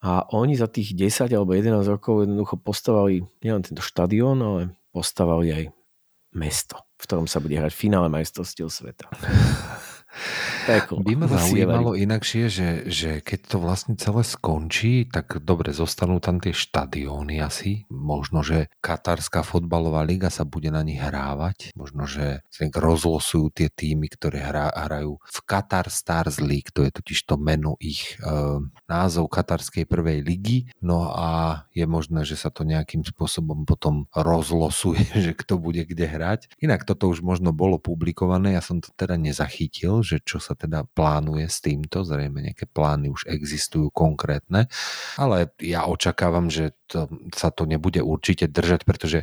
[0.04, 5.48] a oni za tých 10 alebo 11 rokov jednoducho postavali nielen tento štadión, ale postavali
[5.48, 5.64] aj
[6.36, 9.08] mesto, v ktorom sa bude hrať finále majstrovstiev sveta.
[10.64, 11.04] Peklo.
[11.04, 16.40] By ma zaujímalo inakšie, že, že keď to vlastne celé skončí, tak dobre, zostanú tam
[16.40, 17.84] tie štadióny asi.
[17.92, 21.76] Možno, že Katarská fotbalová liga sa bude na nich hrávať.
[21.76, 22.40] Možno, že
[22.72, 26.72] rozlosujú tie týmy, ktoré hrá, hrajú v Qatar Stars League.
[26.72, 30.72] To je totiž to meno ich e, názov Katarskej prvej ligy.
[30.80, 36.08] No a je možné, že sa to nejakým spôsobom potom rozlosuje, že kto bude kde
[36.08, 36.40] hrať.
[36.58, 40.86] Inak toto už možno bolo publikované, ja som to teda nezachytil, že čo sa teda
[40.94, 44.70] plánuje s týmto, zrejme nejaké plány už existujú konkrétne,
[45.20, 49.18] ale ja očakávam, že to, sa to nebude určite držať, pretože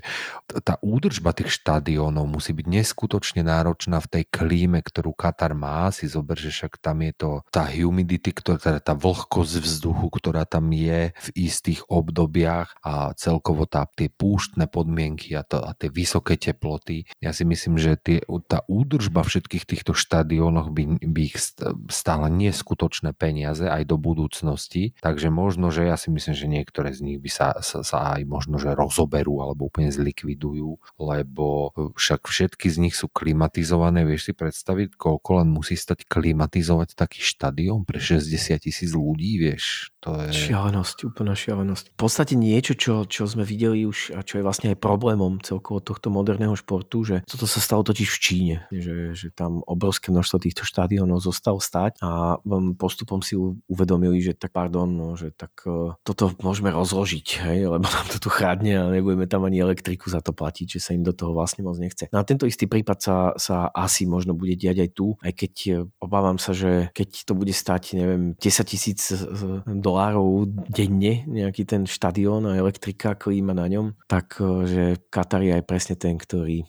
[0.66, 5.88] tá údržba tých štadiónov musí byť neskutočne náročná v tej klíme, ktorú Katar má.
[5.94, 10.44] Si zober, že však tam je to tá humidity, ktorá, teda tá vlhkosť vzduchu, ktorá
[10.44, 15.88] tam je v istých obdobiach a celkovo tá, tie púštne podmienky a, to, a tie
[15.88, 17.08] vysoké teploty.
[17.22, 22.32] Ja si myslím, že tie, tá údržba všetkých týchto štadiónoch by, by ich st- stála
[22.32, 24.98] neskutočné peniaze aj do budúcnosti.
[25.04, 28.26] Takže možno, že ja si myslím, že niektoré z nich by sa, sa, sa aj
[28.26, 34.08] možno, že rozoberú alebo úplne zlikvidujú, lebo však všetky z nich sú klimatizované.
[34.08, 39.92] Vieš si predstaviť, koľko len musí stať klimatizovať taký štadión pre 60 tisíc ľudí, vieš.
[40.02, 40.34] To je...
[40.34, 41.94] Šialenosť, úplná šialenosť.
[41.94, 45.84] V podstate niečo, čo, čo sme videli už a čo je vlastne aj problémom celkovo
[45.84, 50.38] tohto moderného športu, že toto sa stalo totiž v Číne, že, že tam obrovské množstvo
[50.40, 53.36] týchto štadiónov zostalo stať a um, postupom si
[53.68, 58.22] uvedomili, že tak pardon, no, že tak uh, toto môžeme rozložiť, hej, lebo nám to
[58.22, 61.34] tu chradne a nebudeme tam ani elektriku za to platiť, že sa im do toho
[61.34, 62.08] vlastne moc nechce.
[62.14, 65.54] No a tento istý prípad sa, sa asi možno bude diať aj tu, aj keď
[65.74, 71.66] uh, obávam sa, že keď to bude stať, neviem, 10 tisíc uh, dolárov denne, nejaký
[71.66, 76.68] ten štadión a elektrika, klíma na ňom, tak že Katar je aj presne ten, ktorý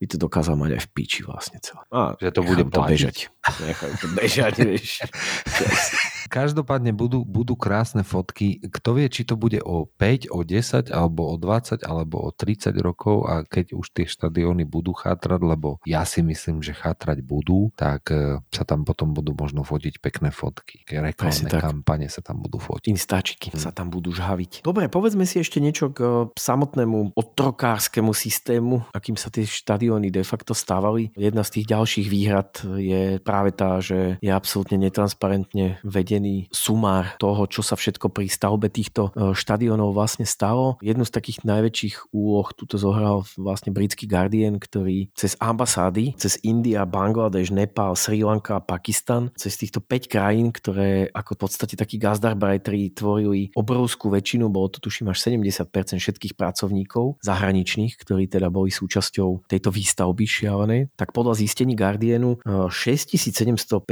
[0.00, 1.84] by to dokázal mať aj v piči vlastne celé.
[1.92, 2.88] A Že to bude platiť.
[2.88, 3.16] bežať.
[3.60, 5.04] Nechajú to bežať, vieš.
[6.28, 8.60] Každopádne budú, budú krásne fotky.
[8.60, 12.74] Kto vie, či to bude o 5, o 10, alebo o 20, alebo o 30
[12.82, 17.72] rokov a keď už tie štadióny budú chátrať, lebo ja si myslím, že chátrať budú,
[17.78, 20.84] tak e, sa tam potom budú možno fotiť pekné fotky.
[20.90, 22.90] Reklamné kampane sa tam budú fotiť.
[22.90, 24.66] Instačiky sa tam budú žhaviť.
[24.66, 30.26] Dobre, povedzme si ešte niečo k e, samotnému otrokárskému systému, akým sa tie štadióny de
[30.26, 31.14] facto stávali.
[31.14, 35.78] Jedna z tých ďalších výhrad je práve tá, že je absolútne netransparentne
[36.10, 40.74] vedený sumár toho, čo sa všetko pri stavbe týchto e, štadiónov vlastne stalo.
[40.82, 46.82] Jednu z takých najväčších úloh tuto zohral vlastne britský Guardian, ktorý cez ambasády, cez India,
[46.82, 51.94] Bangladeš, Nepál, Sri Lanka a Pakistan, cez týchto 5 krajín, ktoré ako v podstate takí
[52.02, 55.70] gazdarbajteri tvorili obrovskú väčšinu, bolo to tuším až 70%
[56.02, 62.66] všetkých pracovníkov zahraničných, ktorí teda boli súčasťou tejto výstavby šialenej, tak podľa zistení Guardianu e,
[62.66, 63.86] 6750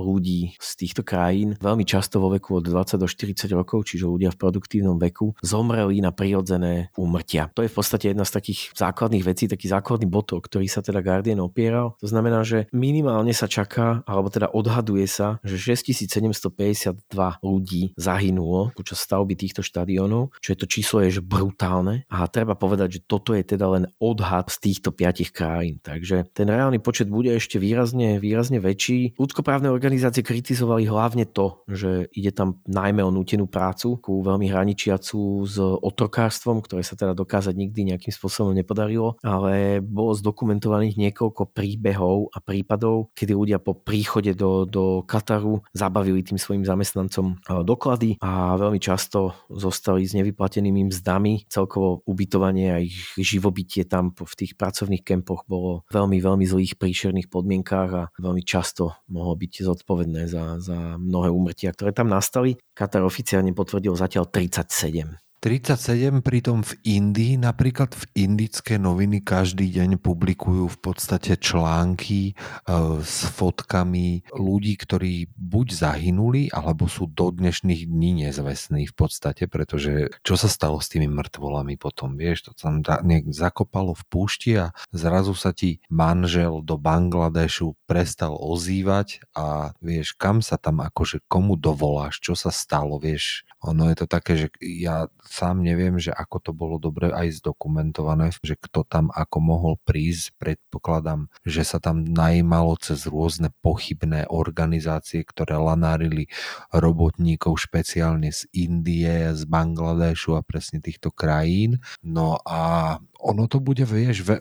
[0.00, 4.30] ľudí z týchto krajín, veľmi často vo veku od 20 do 40 rokov, čiže ľudia
[4.30, 7.50] v produktívnom veku, zomreli na prirodzené úmrtia.
[7.58, 10.84] To je v podstate jedna z takých základných vecí, taký základný bod, o ktorý sa
[10.84, 11.98] teda Guardian opieral.
[11.98, 17.00] To znamená, že minimálne sa čaká, alebo teda odhaduje sa, že 6752
[17.40, 22.52] ľudí zahynulo počas stavby týchto štadiónov, čo je to číslo je že brutálne a treba
[22.52, 25.80] povedať, že toto je teda len odhad z týchto piatich krajín.
[25.80, 29.16] Takže ten reálny počet bude ešte výrazne, výrazne väčší.
[29.16, 35.18] Ľudskoprávne organizácie kritizovali hlavne to, že ide tam najmä o nútenú prácu, ku veľmi hraničiacu
[35.46, 42.32] s otrokárstvom, ktoré sa teda dokázať nikdy nejakým spôsobom nepodarilo, ale bolo zdokumentovaných niekoľko príbehov
[42.32, 48.20] a prípadov, kedy ľudia po príchode do, do Kataru zabavili tým svojim zamestnancom e, doklady
[48.20, 51.46] a veľmi často zostali s nevyplatenými mzdami.
[51.48, 57.30] Celkovo ubytovanie a ich živobytie tam v tých pracovných kempoch bolo veľmi, veľmi zlých príšerných
[57.30, 62.58] podmienkách a veľmi často mohlo byť zodpovedné za, za mnohé úmrtia, ktoré tam nastali.
[62.74, 65.29] Katar oficiálne potvrdil zatiaľ 37.
[65.40, 72.32] 37 pritom v Indii, napríklad v indické noviny každý deň publikujú v podstate články e,
[73.00, 80.12] s fotkami ľudí, ktorí buď zahynuli, alebo sú do dnešných dní nezvestní v podstate, pretože
[80.20, 84.76] čo sa stalo s tými mŕtvolami potom, vieš, to tam nejak zakopalo v púšti a
[84.92, 91.56] zrazu sa ti manžel do Bangladešu prestal ozývať a vieš, kam sa tam akože komu
[91.56, 96.36] dovoláš, čo sa stalo, vieš, ono je to také, že ja sám neviem, že ako
[96.42, 100.34] to bolo dobre aj zdokumentované, že kto tam ako mohol prísť.
[100.42, 106.26] Predpokladám, že sa tam najímalo cez rôzne pochybné organizácie, ktoré lanárili
[106.74, 111.78] robotníkov špeciálne z Indie, z Bangladešu a presne týchto krajín.
[112.02, 114.36] No a ono to bude, vieš, ve,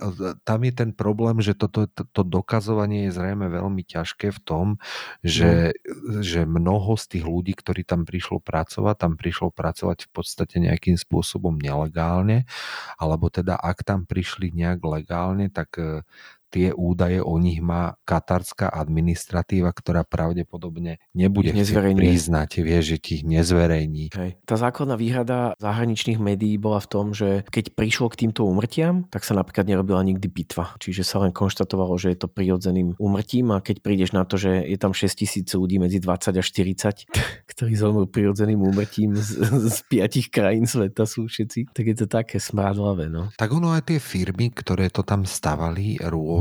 [0.47, 4.65] tam je ten problém, že toto, to, to dokazovanie je zrejme veľmi ťažké v tom,
[5.19, 6.23] že, no.
[6.23, 10.95] že mnoho z tých ľudí, ktorí tam prišlo pracovať, tam prišlo pracovať v podstate nejakým
[10.95, 12.47] spôsobom nelegálne,
[12.95, 15.75] alebo teda ak tam prišli nejak legálne, tak
[16.49, 24.13] tie údaje o nich má katarská administratíva, ktorá pravdepodobne nebude priznať, vieš, že ich nezverejní.
[24.13, 24.39] Hej.
[24.45, 29.25] Tá základná výhrada zahraničných médií bola v tom, že keď prišlo k týmto umrtiam, tak
[29.25, 30.77] sa napríklad nerobila nikdy bitva.
[30.79, 34.65] Čiže sa len konštatovalo, že je to prirodzeným umrtím a keď prídeš na to, že
[34.65, 37.09] je tam 6 tisíc ľudí medzi 20 a 40,
[37.51, 42.37] ktorí zomrú prirodzeným úmrtím z, z piatich krajín sveta sú všetci, tak je to také
[42.39, 43.11] smradlavé.
[43.11, 43.33] No.
[43.35, 46.38] Tak ono aj tie firmy, ktoré to tam stavali rôzne,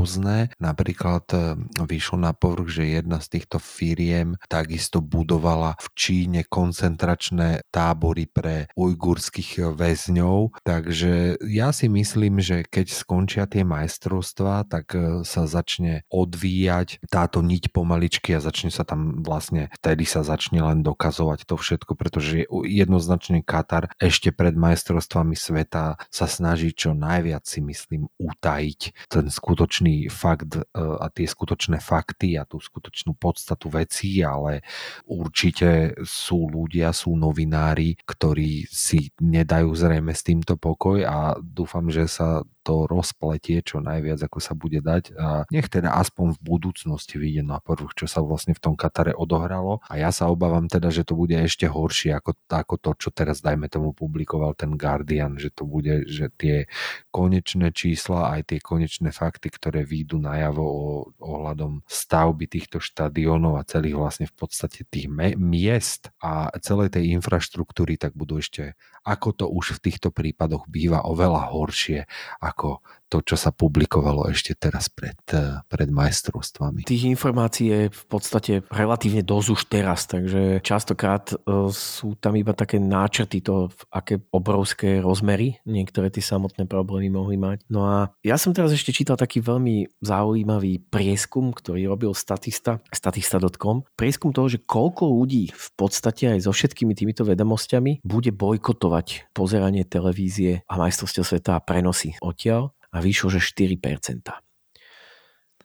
[0.59, 1.37] napríklad e,
[1.83, 8.69] vyšlo na povrch, že jedna z týchto firiem takisto budovala v Číne koncentračné tábory pre
[8.77, 16.07] ujgurských väzňov, takže ja si myslím, že keď skončia tie majstrovstvá, tak e, sa začne
[16.13, 21.55] odvíjať táto niť pomaličky a začne sa tam vlastne, vtedy sa začne len dokazovať to
[21.57, 29.09] všetko, pretože jednoznačne Katar ešte pred majstrovstvami sveta sa snaží čo najviac si myslím utajiť
[29.09, 34.61] ten skutočný fakt e, a tie skutočné fakty a tú skutočnú podstatu vecí, ale
[35.09, 42.05] určite sú ľudia, sú novinári, ktorí si nedajú zrejme s týmto pokoj a dúfam, že
[42.05, 45.15] sa to rozpletie čo najviac, ako sa bude dať.
[45.15, 49.15] A nech teda aspoň v budúcnosti vyjde na povrch, čo sa vlastne v tom Katare
[49.15, 49.81] odohralo.
[49.87, 53.39] A ja sa obávam teda, že to bude ešte horšie ako, ako to, čo teraz
[53.39, 56.69] dajme tomu publikoval ten Guardian, že to bude, že tie
[57.09, 60.85] konečné čísla aj tie konečné fakty, ktoré výjdu najavo o,
[61.19, 67.15] ohľadom stavby týchto štadiónov a celých vlastne v podstate tých me- miest a celej tej
[67.17, 68.75] infraštruktúry, tak budú ešte,
[69.07, 72.05] ako to už v týchto prípadoch býva, oveľa horšie
[72.49, 76.85] ako to, čo sa publikovalo ešte teraz pred, eh, pred majstrovstvami.
[76.85, 81.35] Tých informácií je v podstate relatívne dosť už teraz, takže častokrát e,
[81.73, 87.65] sú tam iba také náčrty toho, aké obrovské rozmery niektoré tie samotné problémy mohli mať.
[87.67, 93.83] No a ja som teraz ešte čítal taký veľmi zaujímavý prieskum, ktorý robil statista, statista.com.
[93.97, 99.81] Prieskum toho, že koľko ľudí v podstate aj so všetkými týmito vedomosťami bude bojkotovať pozeranie
[99.87, 103.77] televízie a majstrovstiev sveta a prenosy odtiaľ a vyšlo, že 4%.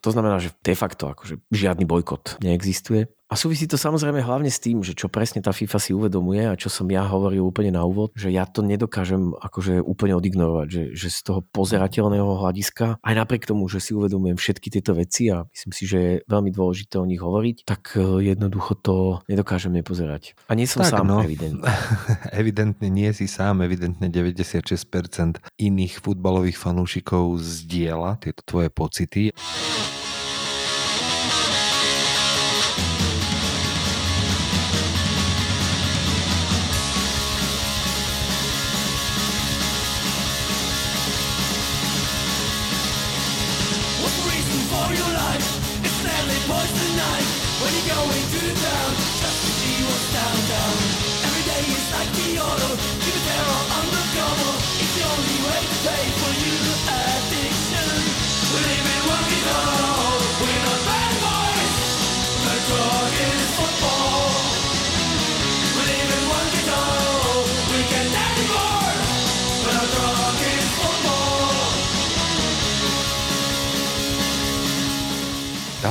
[0.05, 3.09] To znamená, že de facto akože žiadny bojkot neexistuje.
[3.33, 6.61] A súvisí to samozrejme hlavne s tým, že čo presne tá FIFA si uvedomuje a
[6.61, 10.83] čo som ja hovoril úplne na úvod, že ja to nedokážem akože úplne odignorovať, že,
[10.93, 15.49] že z toho pozerateľného hľadiska, aj napriek tomu, že si uvedomujem všetky tieto veci a
[15.49, 20.37] myslím si, že je veľmi dôležité o nich hovoriť, tak e, jednoducho to nedokážem nepozerať.
[20.47, 21.25] A nie som Tak, sám, no.
[21.25, 21.65] evidentne.
[22.45, 29.33] evidentne nie si sám, evidentne 96% iných futbalových fanúšikov zdieľa tieto tvoje pocity.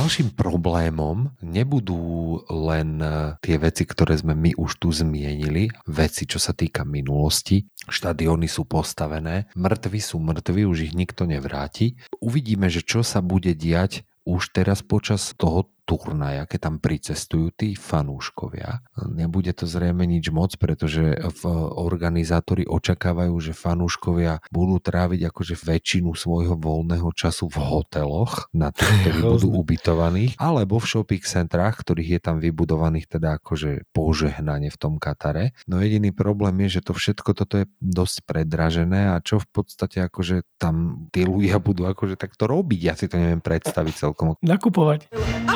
[0.04, 6.36] Ďalším problémom nebudú len eh, tie veci, ktoré sme my už tu zmienili, veci, čo
[6.36, 7.64] sa týka minulosti.
[7.88, 11.96] Štadióny sú postavené, mŕtvi sú mŕtvi, už ich nikto nevráti.
[12.20, 17.76] Uvidíme, že čo sa bude diať už teraz počas toho turnaja, keď tam pricestujú tí
[17.76, 18.80] fanúškovia.
[19.04, 21.42] Nebude to zrejme nič moc, pretože v
[21.76, 28.88] organizátori očakávajú, že fanúškovia budú tráviť akože väčšinu svojho voľného času v hoteloch, na tých,
[29.04, 34.80] ktorí budú ubytovaní, alebo v shopping centrách, ktorých je tam vybudovaných teda akože požehnanie v
[34.80, 35.52] tom Katare.
[35.68, 40.00] No jediný problém je, že to všetko toto je dosť predražené a čo v podstate
[40.08, 44.40] akože tam tí ľudia budú akože takto robiť, ja si to neviem predstaviť celkom.
[44.40, 45.12] Nakupovať.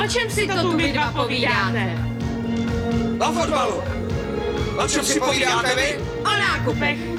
[0.09, 1.85] Čem si to tu my dva povídáte?
[3.19, 3.83] Na fotbalu!
[4.85, 6.01] O čem si povídáte vy?
[6.25, 7.18] O nákupech.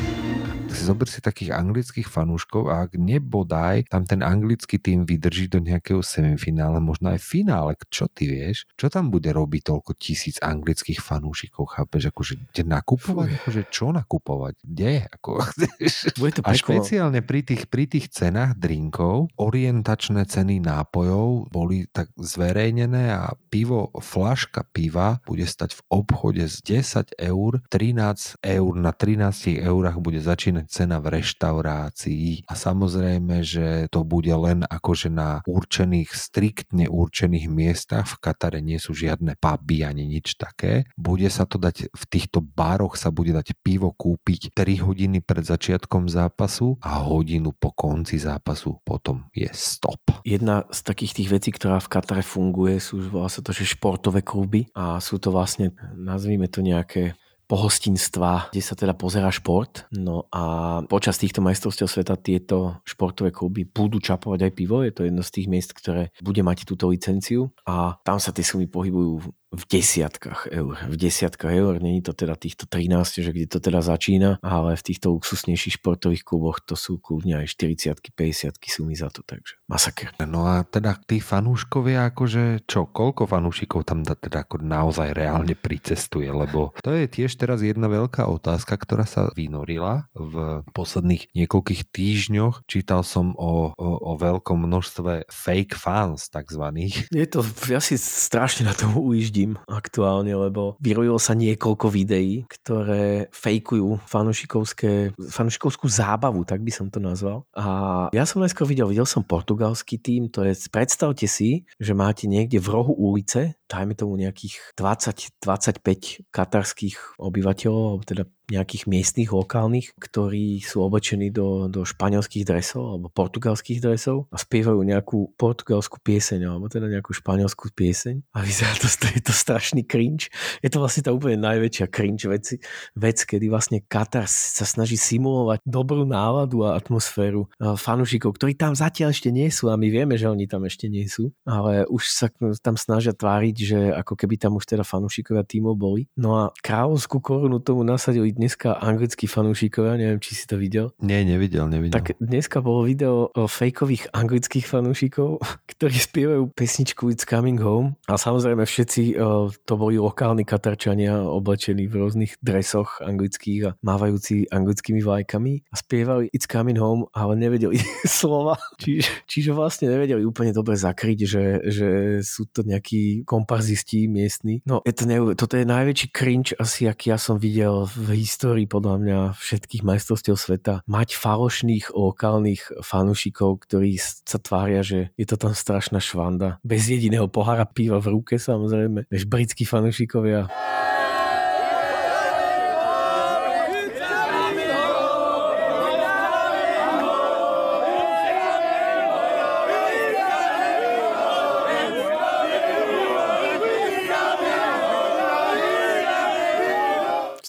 [0.79, 5.59] Si zober si takých anglických fanúškov a ak nebodaj tam ten anglický tým vydrží do
[5.59, 11.03] nejakého semifinále, možno aj finále, čo ty vieš, čo tam bude robiť toľko tisíc anglických
[11.03, 15.43] fanúšikov, chápeš, akože kde nakupovať, akože čo nakupovať, kde, ako,
[16.19, 22.07] Bude to a špeciálne pri tých, pri tých cenách drinkov, orientačné ceny nápojov boli tak
[22.15, 28.95] zverejnené a pivo, flaška piva bude stať v obchode z 10 eur, 13 eur na
[28.95, 35.41] 13 eurách bude začínať cena v reštaurácii a samozrejme, že to bude len akože na
[35.49, 40.85] určených, striktne určených miestach, v Katare nie sú žiadne puby ani nič také.
[40.93, 45.41] Bude sa to dať, v týchto baroch sa bude dať pivo kúpiť 3 hodiny pred
[45.41, 49.99] začiatkom zápasu a hodinu po konci zápasu potom je stop.
[50.21, 54.69] Jedna z takých tých vecí, ktorá v Katare funguje, sú sa to, že športové kluby
[54.77, 57.17] a sú to vlastne, nazvime to nejaké
[57.49, 59.89] pohostinstva, kde sa teda pozera šport.
[59.89, 64.85] No a počas týchto majstrovstiev sveta tieto športové kluby budú čapovať aj pivo.
[64.85, 68.45] Je to jedno z tých miest, ktoré bude mať túto licenciu a tam sa tie
[68.45, 70.77] sumy pohybujú v desiatkách eur.
[70.85, 74.85] V desiatkách eur, není to teda týchto 13, že kde to teda začína, ale v
[74.85, 80.13] týchto luxusnejších športových kluboch to sú kľudne aj 40 50 sumy za to, takže masaker.
[80.29, 85.57] No a teda tí fanúškovia, akože čo, koľko fanúšikov tam da- teda ako naozaj reálne
[85.57, 91.89] pricestuje, lebo to je tiež teraz jedna veľká otázka, ktorá sa vynorila v posledných niekoľkých
[91.89, 92.69] týždňoch.
[92.69, 97.09] Čítal som o, o, o veľkom množstve fake fans takzvaných.
[97.09, 97.41] Je to,
[97.71, 99.38] ja si strašne na tom ujíždím
[99.69, 107.45] aktuálne, lebo vyrojilo sa niekoľko videí, ktoré fejkujú fanušikovskú zábavu, tak by som to nazval.
[107.53, 112.25] A ja som najskôr videl, videl som portugalský tým, to je, predstavte si, že máte
[112.25, 119.93] niekde v rohu ulice, dajme tomu nejakých 20-25 katarských obyvateľov, alebo teda nejakých miestnych, lokálnych,
[119.97, 126.49] ktorí sú oblečení do, do španielských dresov alebo portugalských dresov a spievajú nejakú portugalskú pieseň
[126.49, 130.33] alebo teda nejakú španielskú pieseň a vyzerá to, je to strašný cringe.
[130.65, 132.57] Je to vlastne tá úplne najväčšia cringe vec,
[132.97, 138.73] vec kedy vlastne Katar sa snaží simulovať dobrú náladu a atmosféru eh, fanúšikov, ktorí tam
[138.73, 142.03] zatiaľ ešte nie sú a my vieme, že oni tam ešte nie sú, ale už
[142.09, 142.27] sa
[142.65, 146.09] tam snažia tváriť, že ako keby tam už teda fanúšikovia tímov boli.
[146.17, 150.95] No a kráľovskú korunu tomu nasadili dneska anglickí fanúšikovia, neviem, či si to videl.
[151.03, 151.99] Nie, nevidel, nevidel.
[151.99, 155.43] Tak dneska bolo video o fejkových anglických fanúšikov,
[155.75, 159.19] ktorí spievajú pesničku It's Coming Home a samozrejme všetci
[159.67, 166.31] to boli lokálni katarčania oblečení v rôznych dresoch anglických a mávajúci anglickými vlajkami a spievali
[166.31, 167.75] It's Coming Home, ale nevedeli
[168.07, 168.55] slova.
[168.79, 171.89] Čiže, čiže vlastne nevedeli úplne dobre zakryť, že, že
[172.23, 174.63] sú to nejakí komparzisti miestni.
[174.63, 178.28] No, je to ne, toto je najväčší cringe asi, aký ja som videl v histórii
[178.69, 180.85] podľa mňa všetkých majstrovstiev sveta.
[180.85, 186.61] Mať falošných lokálnych fanúšikov, ktorí sa tvária, že je to tam strašná švanda.
[186.61, 189.09] Bez jediného pohára piva v ruke samozrejme.
[189.09, 190.47] Vieš, britskí fanúšikovia.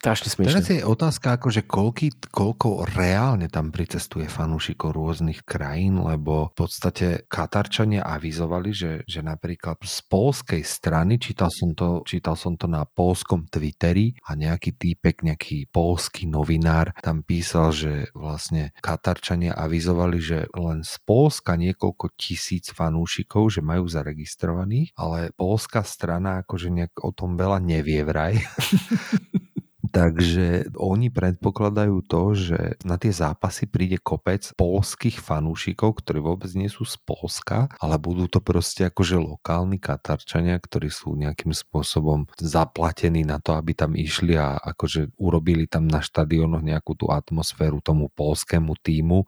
[0.00, 0.64] Strašne smiešne.
[0.64, 7.28] Teraz je otázka, akože koľky, koľko reálne tam pricestuje fanúšikov rôznych krajín, lebo v podstate
[7.28, 12.88] Katarčania avizovali, že, že napríklad z polskej strany, čítal som, to, čítal som to na
[12.88, 20.48] polskom Twitteri a nejaký týpek, nejaký polský novinár tam písal, že vlastne Katarčania avizovali, že
[20.56, 27.12] len z Polska niekoľko tisíc fanúšikov, že majú zaregistrovaných, ale polská strana akože nejak o
[27.12, 28.40] tom veľa nevie vraj.
[29.90, 36.70] Takže oni predpokladajú to, že na tie zápasy príde kopec polských fanúšikov, ktorí vôbec nie
[36.70, 43.26] sú z Polska, ale budú to proste akože lokálni Katarčania, ktorí sú nejakým spôsobom zaplatení
[43.26, 48.14] na to, aby tam išli a akože urobili tam na štadiónoch nejakú tú atmosféru tomu
[48.14, 49.26] polskému týmu,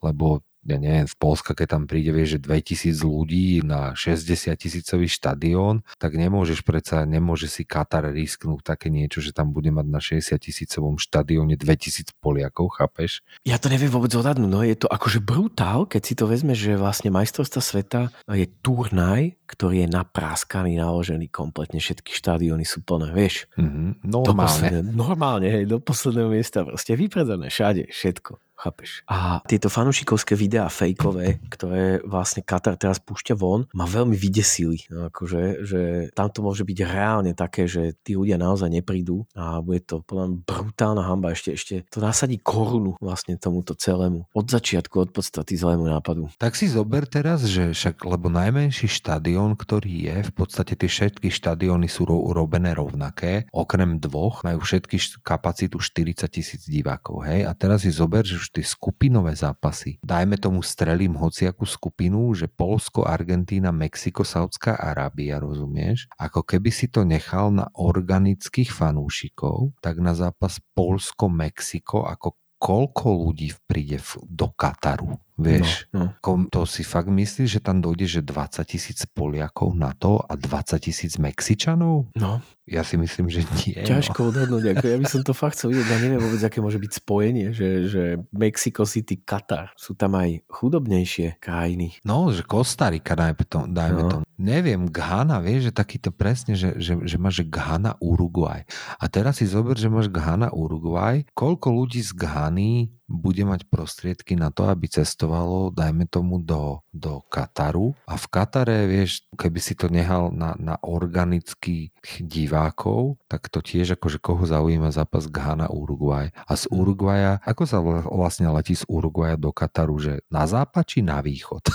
[0.00, 5.06] lebo ja neviem, z Polska, keď tam príde, vieš, že 2000 ľudí na 60 tisícový
[5.06, 10.00] štadión, tak nemôžeš predsa, nemôže si Katar risknúť také niečo, že tam bude mať na
[10.02, 13.22] 60 tisícovom štadióne 2000 Poliakov, chápeš?
[13.46, 16.74] Ja to neviem vôbec odhadnúť, no je to akože brutál, keď si to vezme, že
[16.74, 23.48] vlastne majstrovstva sveta je turnaj, ktorý je napráskaný, naložený kompletne, všetky štadióny sú plné, vieš.
[23.56, 23.88] Mm-hmm.
[24.04, 24.42] Do Normálne.
[24.44, 28.47] posledného, normálne, hej, do posledného miesta proste vypredané, všade, všetko.
[28.58, 29.06] Chápeš.
[29.06, 34.82] A tieto fanúšikovské videá fejkové, ktoré vlastne Katar teraz púšťa von, ma veľmi vydesili.
[34.90, 35.80] No, akože, že
[36.12, 40.24] tam to môže byť reálne také, že tí ľudia naozaj neprídu a bude to podľa
[40.26, 41.32] mňa brutálna hamba.
[41.32, 44.26] Ešte, ešte to nasadí korunu vlastne tomuto celému.
[44.34, 46.26] Od začiatku, od podstaty zlému nápadu.
[46.42, 51.30] Tak si zober teraz, že však, lebo najmenší štadión, ktorý je, v podstate tie všetky
[51.30, 57.46] štadióny sú ro- robené rovnaké, okrem dvoch, majú všetky kapacitu 40 tisíc divákov, hej?
[57.46, 63.04] A teraz si zober, že tie skupinové zápasy, dajme tomu strelím hociakú skupinu, že Polsko,
[63.04, 66.08] Argentína, Mexiko, Saudská Arábia, rozumieš?
[66.16, 73.54] Ako keby si to nechal na organických fanúšikov, tak na zápas Polsko-Mexiko, ako koľko ľudí
[73.70, 75.86] príde do Kataru, vieš?
[75.90, 76.46] No, no.
[76.48, 80.76] To si fakt myslíš, že tam dojde, že 20 tisíc Poliakov na to a 20
[80.80, 82.10] tisíc Mexičanov?
[82.12, 83.80] No, Ja si myslím, že nie.
[83.80, 84.28] ťažko No.
[84.28, 84.76] odhadnúť.
[84.76, 85.88] Ako ja by som to fakt chcel vidieť.
[85.88, 89.72] Ja neviem vôbec, aké môže byť spojenie, že, že Mexico City, Katar.
[89.72, 91.96] Sú tam aj chudobnejšie krajiny.
[92.04, 94.04] No, že Kostarika, dajme, to, dajme No.
[94.04, 94.10] no.
[94.12, 94.24] tomu.
[94.36, 98.68] Neviem, Ghana, vieš, že takýto presne, že, že, že máš Ghana, Uruguay.
[99.00, 101.24] A teraz si zober, že máš Ghana, Uruguay.
[101.32, 107.24] Koľko ľudí z Ghany bude mať prostriedky na to, aby cestovalo, dajme tomu, do, do
[107.32, 107.96] Kataru.
[108.04, 113.96] A v Katare, vieš, keby si to nehal na, na organických divákov, tak to tiež
[113.96, 116.28] akože koho zaujíma zápas Ghana, Uruguay.
[116.44, 120.84] A z Uruguaya, ako sa vla- vlastne letí z Uruguaya do Kataru, že na západ
[120.84, 121.64] či na východ?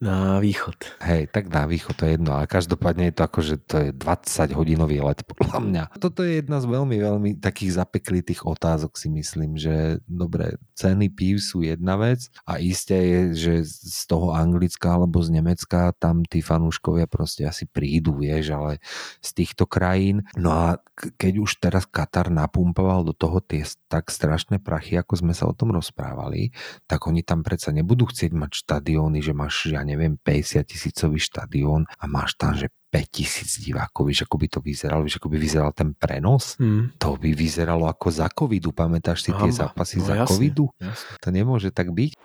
[0.00, 0.76] Na východ.
[1.04, 3.90] Hej, tak na východ to je jedno, ale každopádne je to ako, že to je
[3.92, 5.84] 20 hodinový let podľa mňa.
[6.00, 10.45] Toto je jedna z veľmi, veľmi takých zapeklitých otázok si myslím, že dobre,
[10.76, 15.96] ceny pív sú jedna vec a isté je, že z toho Anglicka alebo z Nemecka
[15.96, 18.72] tam tí fanúškovia proste asi prídu, vieš, ale
[19.24, 20.28] z týchto krajín.
[20.36, 20.66] No a
[21.16, 25.56] keď už teraz Katar napumpoval do toho tie tak strašné prachy, ako sme sa o
[25.56, 26.52] tom rozprávali,
[26.84, 31.88] tak oni tam predsa nebudú chcieť mať štadióny, že máš, ja neviem, 50 tisícový štadión
[31.88, 35.36] a máš tam, že 5 tisíc divákov, vieš, ako by to vyzeralo, vieš, ako by
[35.36, 36.56] vyzeral ten prenos.
[36.56, 36.96] Hmm.
[36.96, 39.68] To by vyzeralo ako za covidu, pamätáš si tie Hamba.
[39.68, 40.64] zápasy No za jasne, covidu?
[40.80, 41.12] jasne.
[41.20, 42.16] To nemôže tak byť.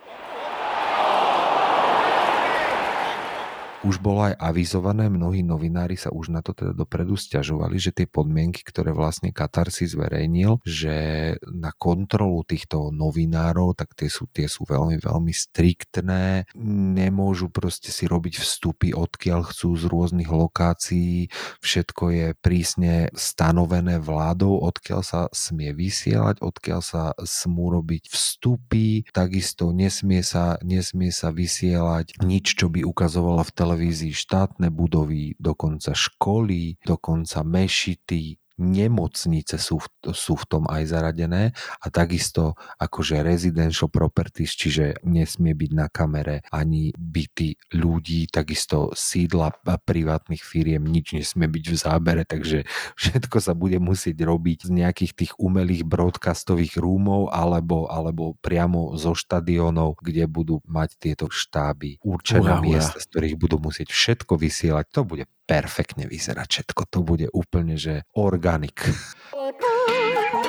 [3.81, 8.05] Už bolo aj avizované, mnohí novinári sa už na to teda dopredu stiažovali, že tie
[8.05, 14.45] podmienky, ktoré vlastne Katar si zverejnil, že na kontrolu týchto novinárov, tak tie sú, tie
[14.45, 16.45] sú veľmi, veľmi striktné.
[16.93, 21.33] Nemôžu proste si robiť vstupy, odkiaľ chcú z rôznych lokácií.
[21.65, 29.73] Všetko je prísne stanovené vládou, odkiaľ sa smie vysielať, odkiaľ sa smú robiť vstupy, takisto
[29.73, 33.70] nesmie sa, nesmie sa vysielať nič, čo by ukazovalo v televízii
[34.11, 41.87] štátne budovy, dokonca školy, dokonca mešity, nemocnice sú v, sú v tom aj zaradené a
[41.89, 50.45] takisto akože residential properties, čiže nesmie byť na kamere ani byty ľudí, takisto sídla privátnych
[50.45, 55.33] firiem, nič nesmie byť v zábere, takže všetko sa bude musieť robiť z nejakých tých
[55.41, 63.01] umelých broadcastových rúmov alebo, alebo priamo zo štadiónov, kde budú mať tieto štáby určené miesta,
[63.01, 64.85] z ktorých budú musieť všetko vysielať.
[64.93, 66.81] To bude perfektne vyzerať všetko.
[66.91, 68.83] To bude úplne, že organik.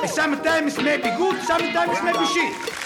[0.07, 2.82] Sometimes maybe good, sometimes maybe shit.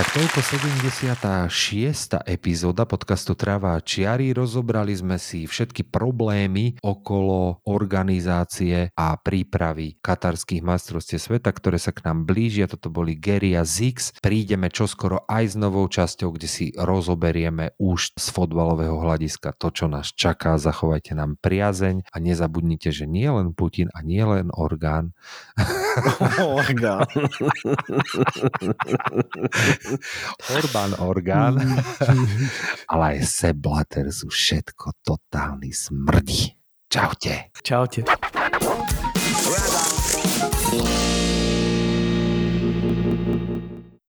[0.00, 2.24] Tak toľko 76.
[2.24, 4.32] epizóda podcastu Trava a čiary.
[4.32, 12.08] Rozobrali sme si všetky problémy okolo organizácie a prípravy katarských majstrovstiev sveta, ktoré sa k
[12.08, 12.64] nám blížia.
[12.64, 14.16] Toto boli Gary a Zix.
[14.24, 19.84] Prídeme čoskoro aj s novou časťou, kde si rozoberieme už z fotbalového hľadiska to, čo
[19.84, 20.56] nás čaká.
[20.56, 25.12] Zachovajte nám priazeň a nezabudnite, že nie len Putin a nie len orgán,
[26.40, 27.04] Orgán.
[30.56, 31.60] Orbán orgán,
[32.92, 36.56] ale aj Sepp Blatter sú všetko totálni smrdi.
[36.90, 37.54] Čaute.
[37.62, 38.02] Čaute.
[40.70, 41.29] Brother.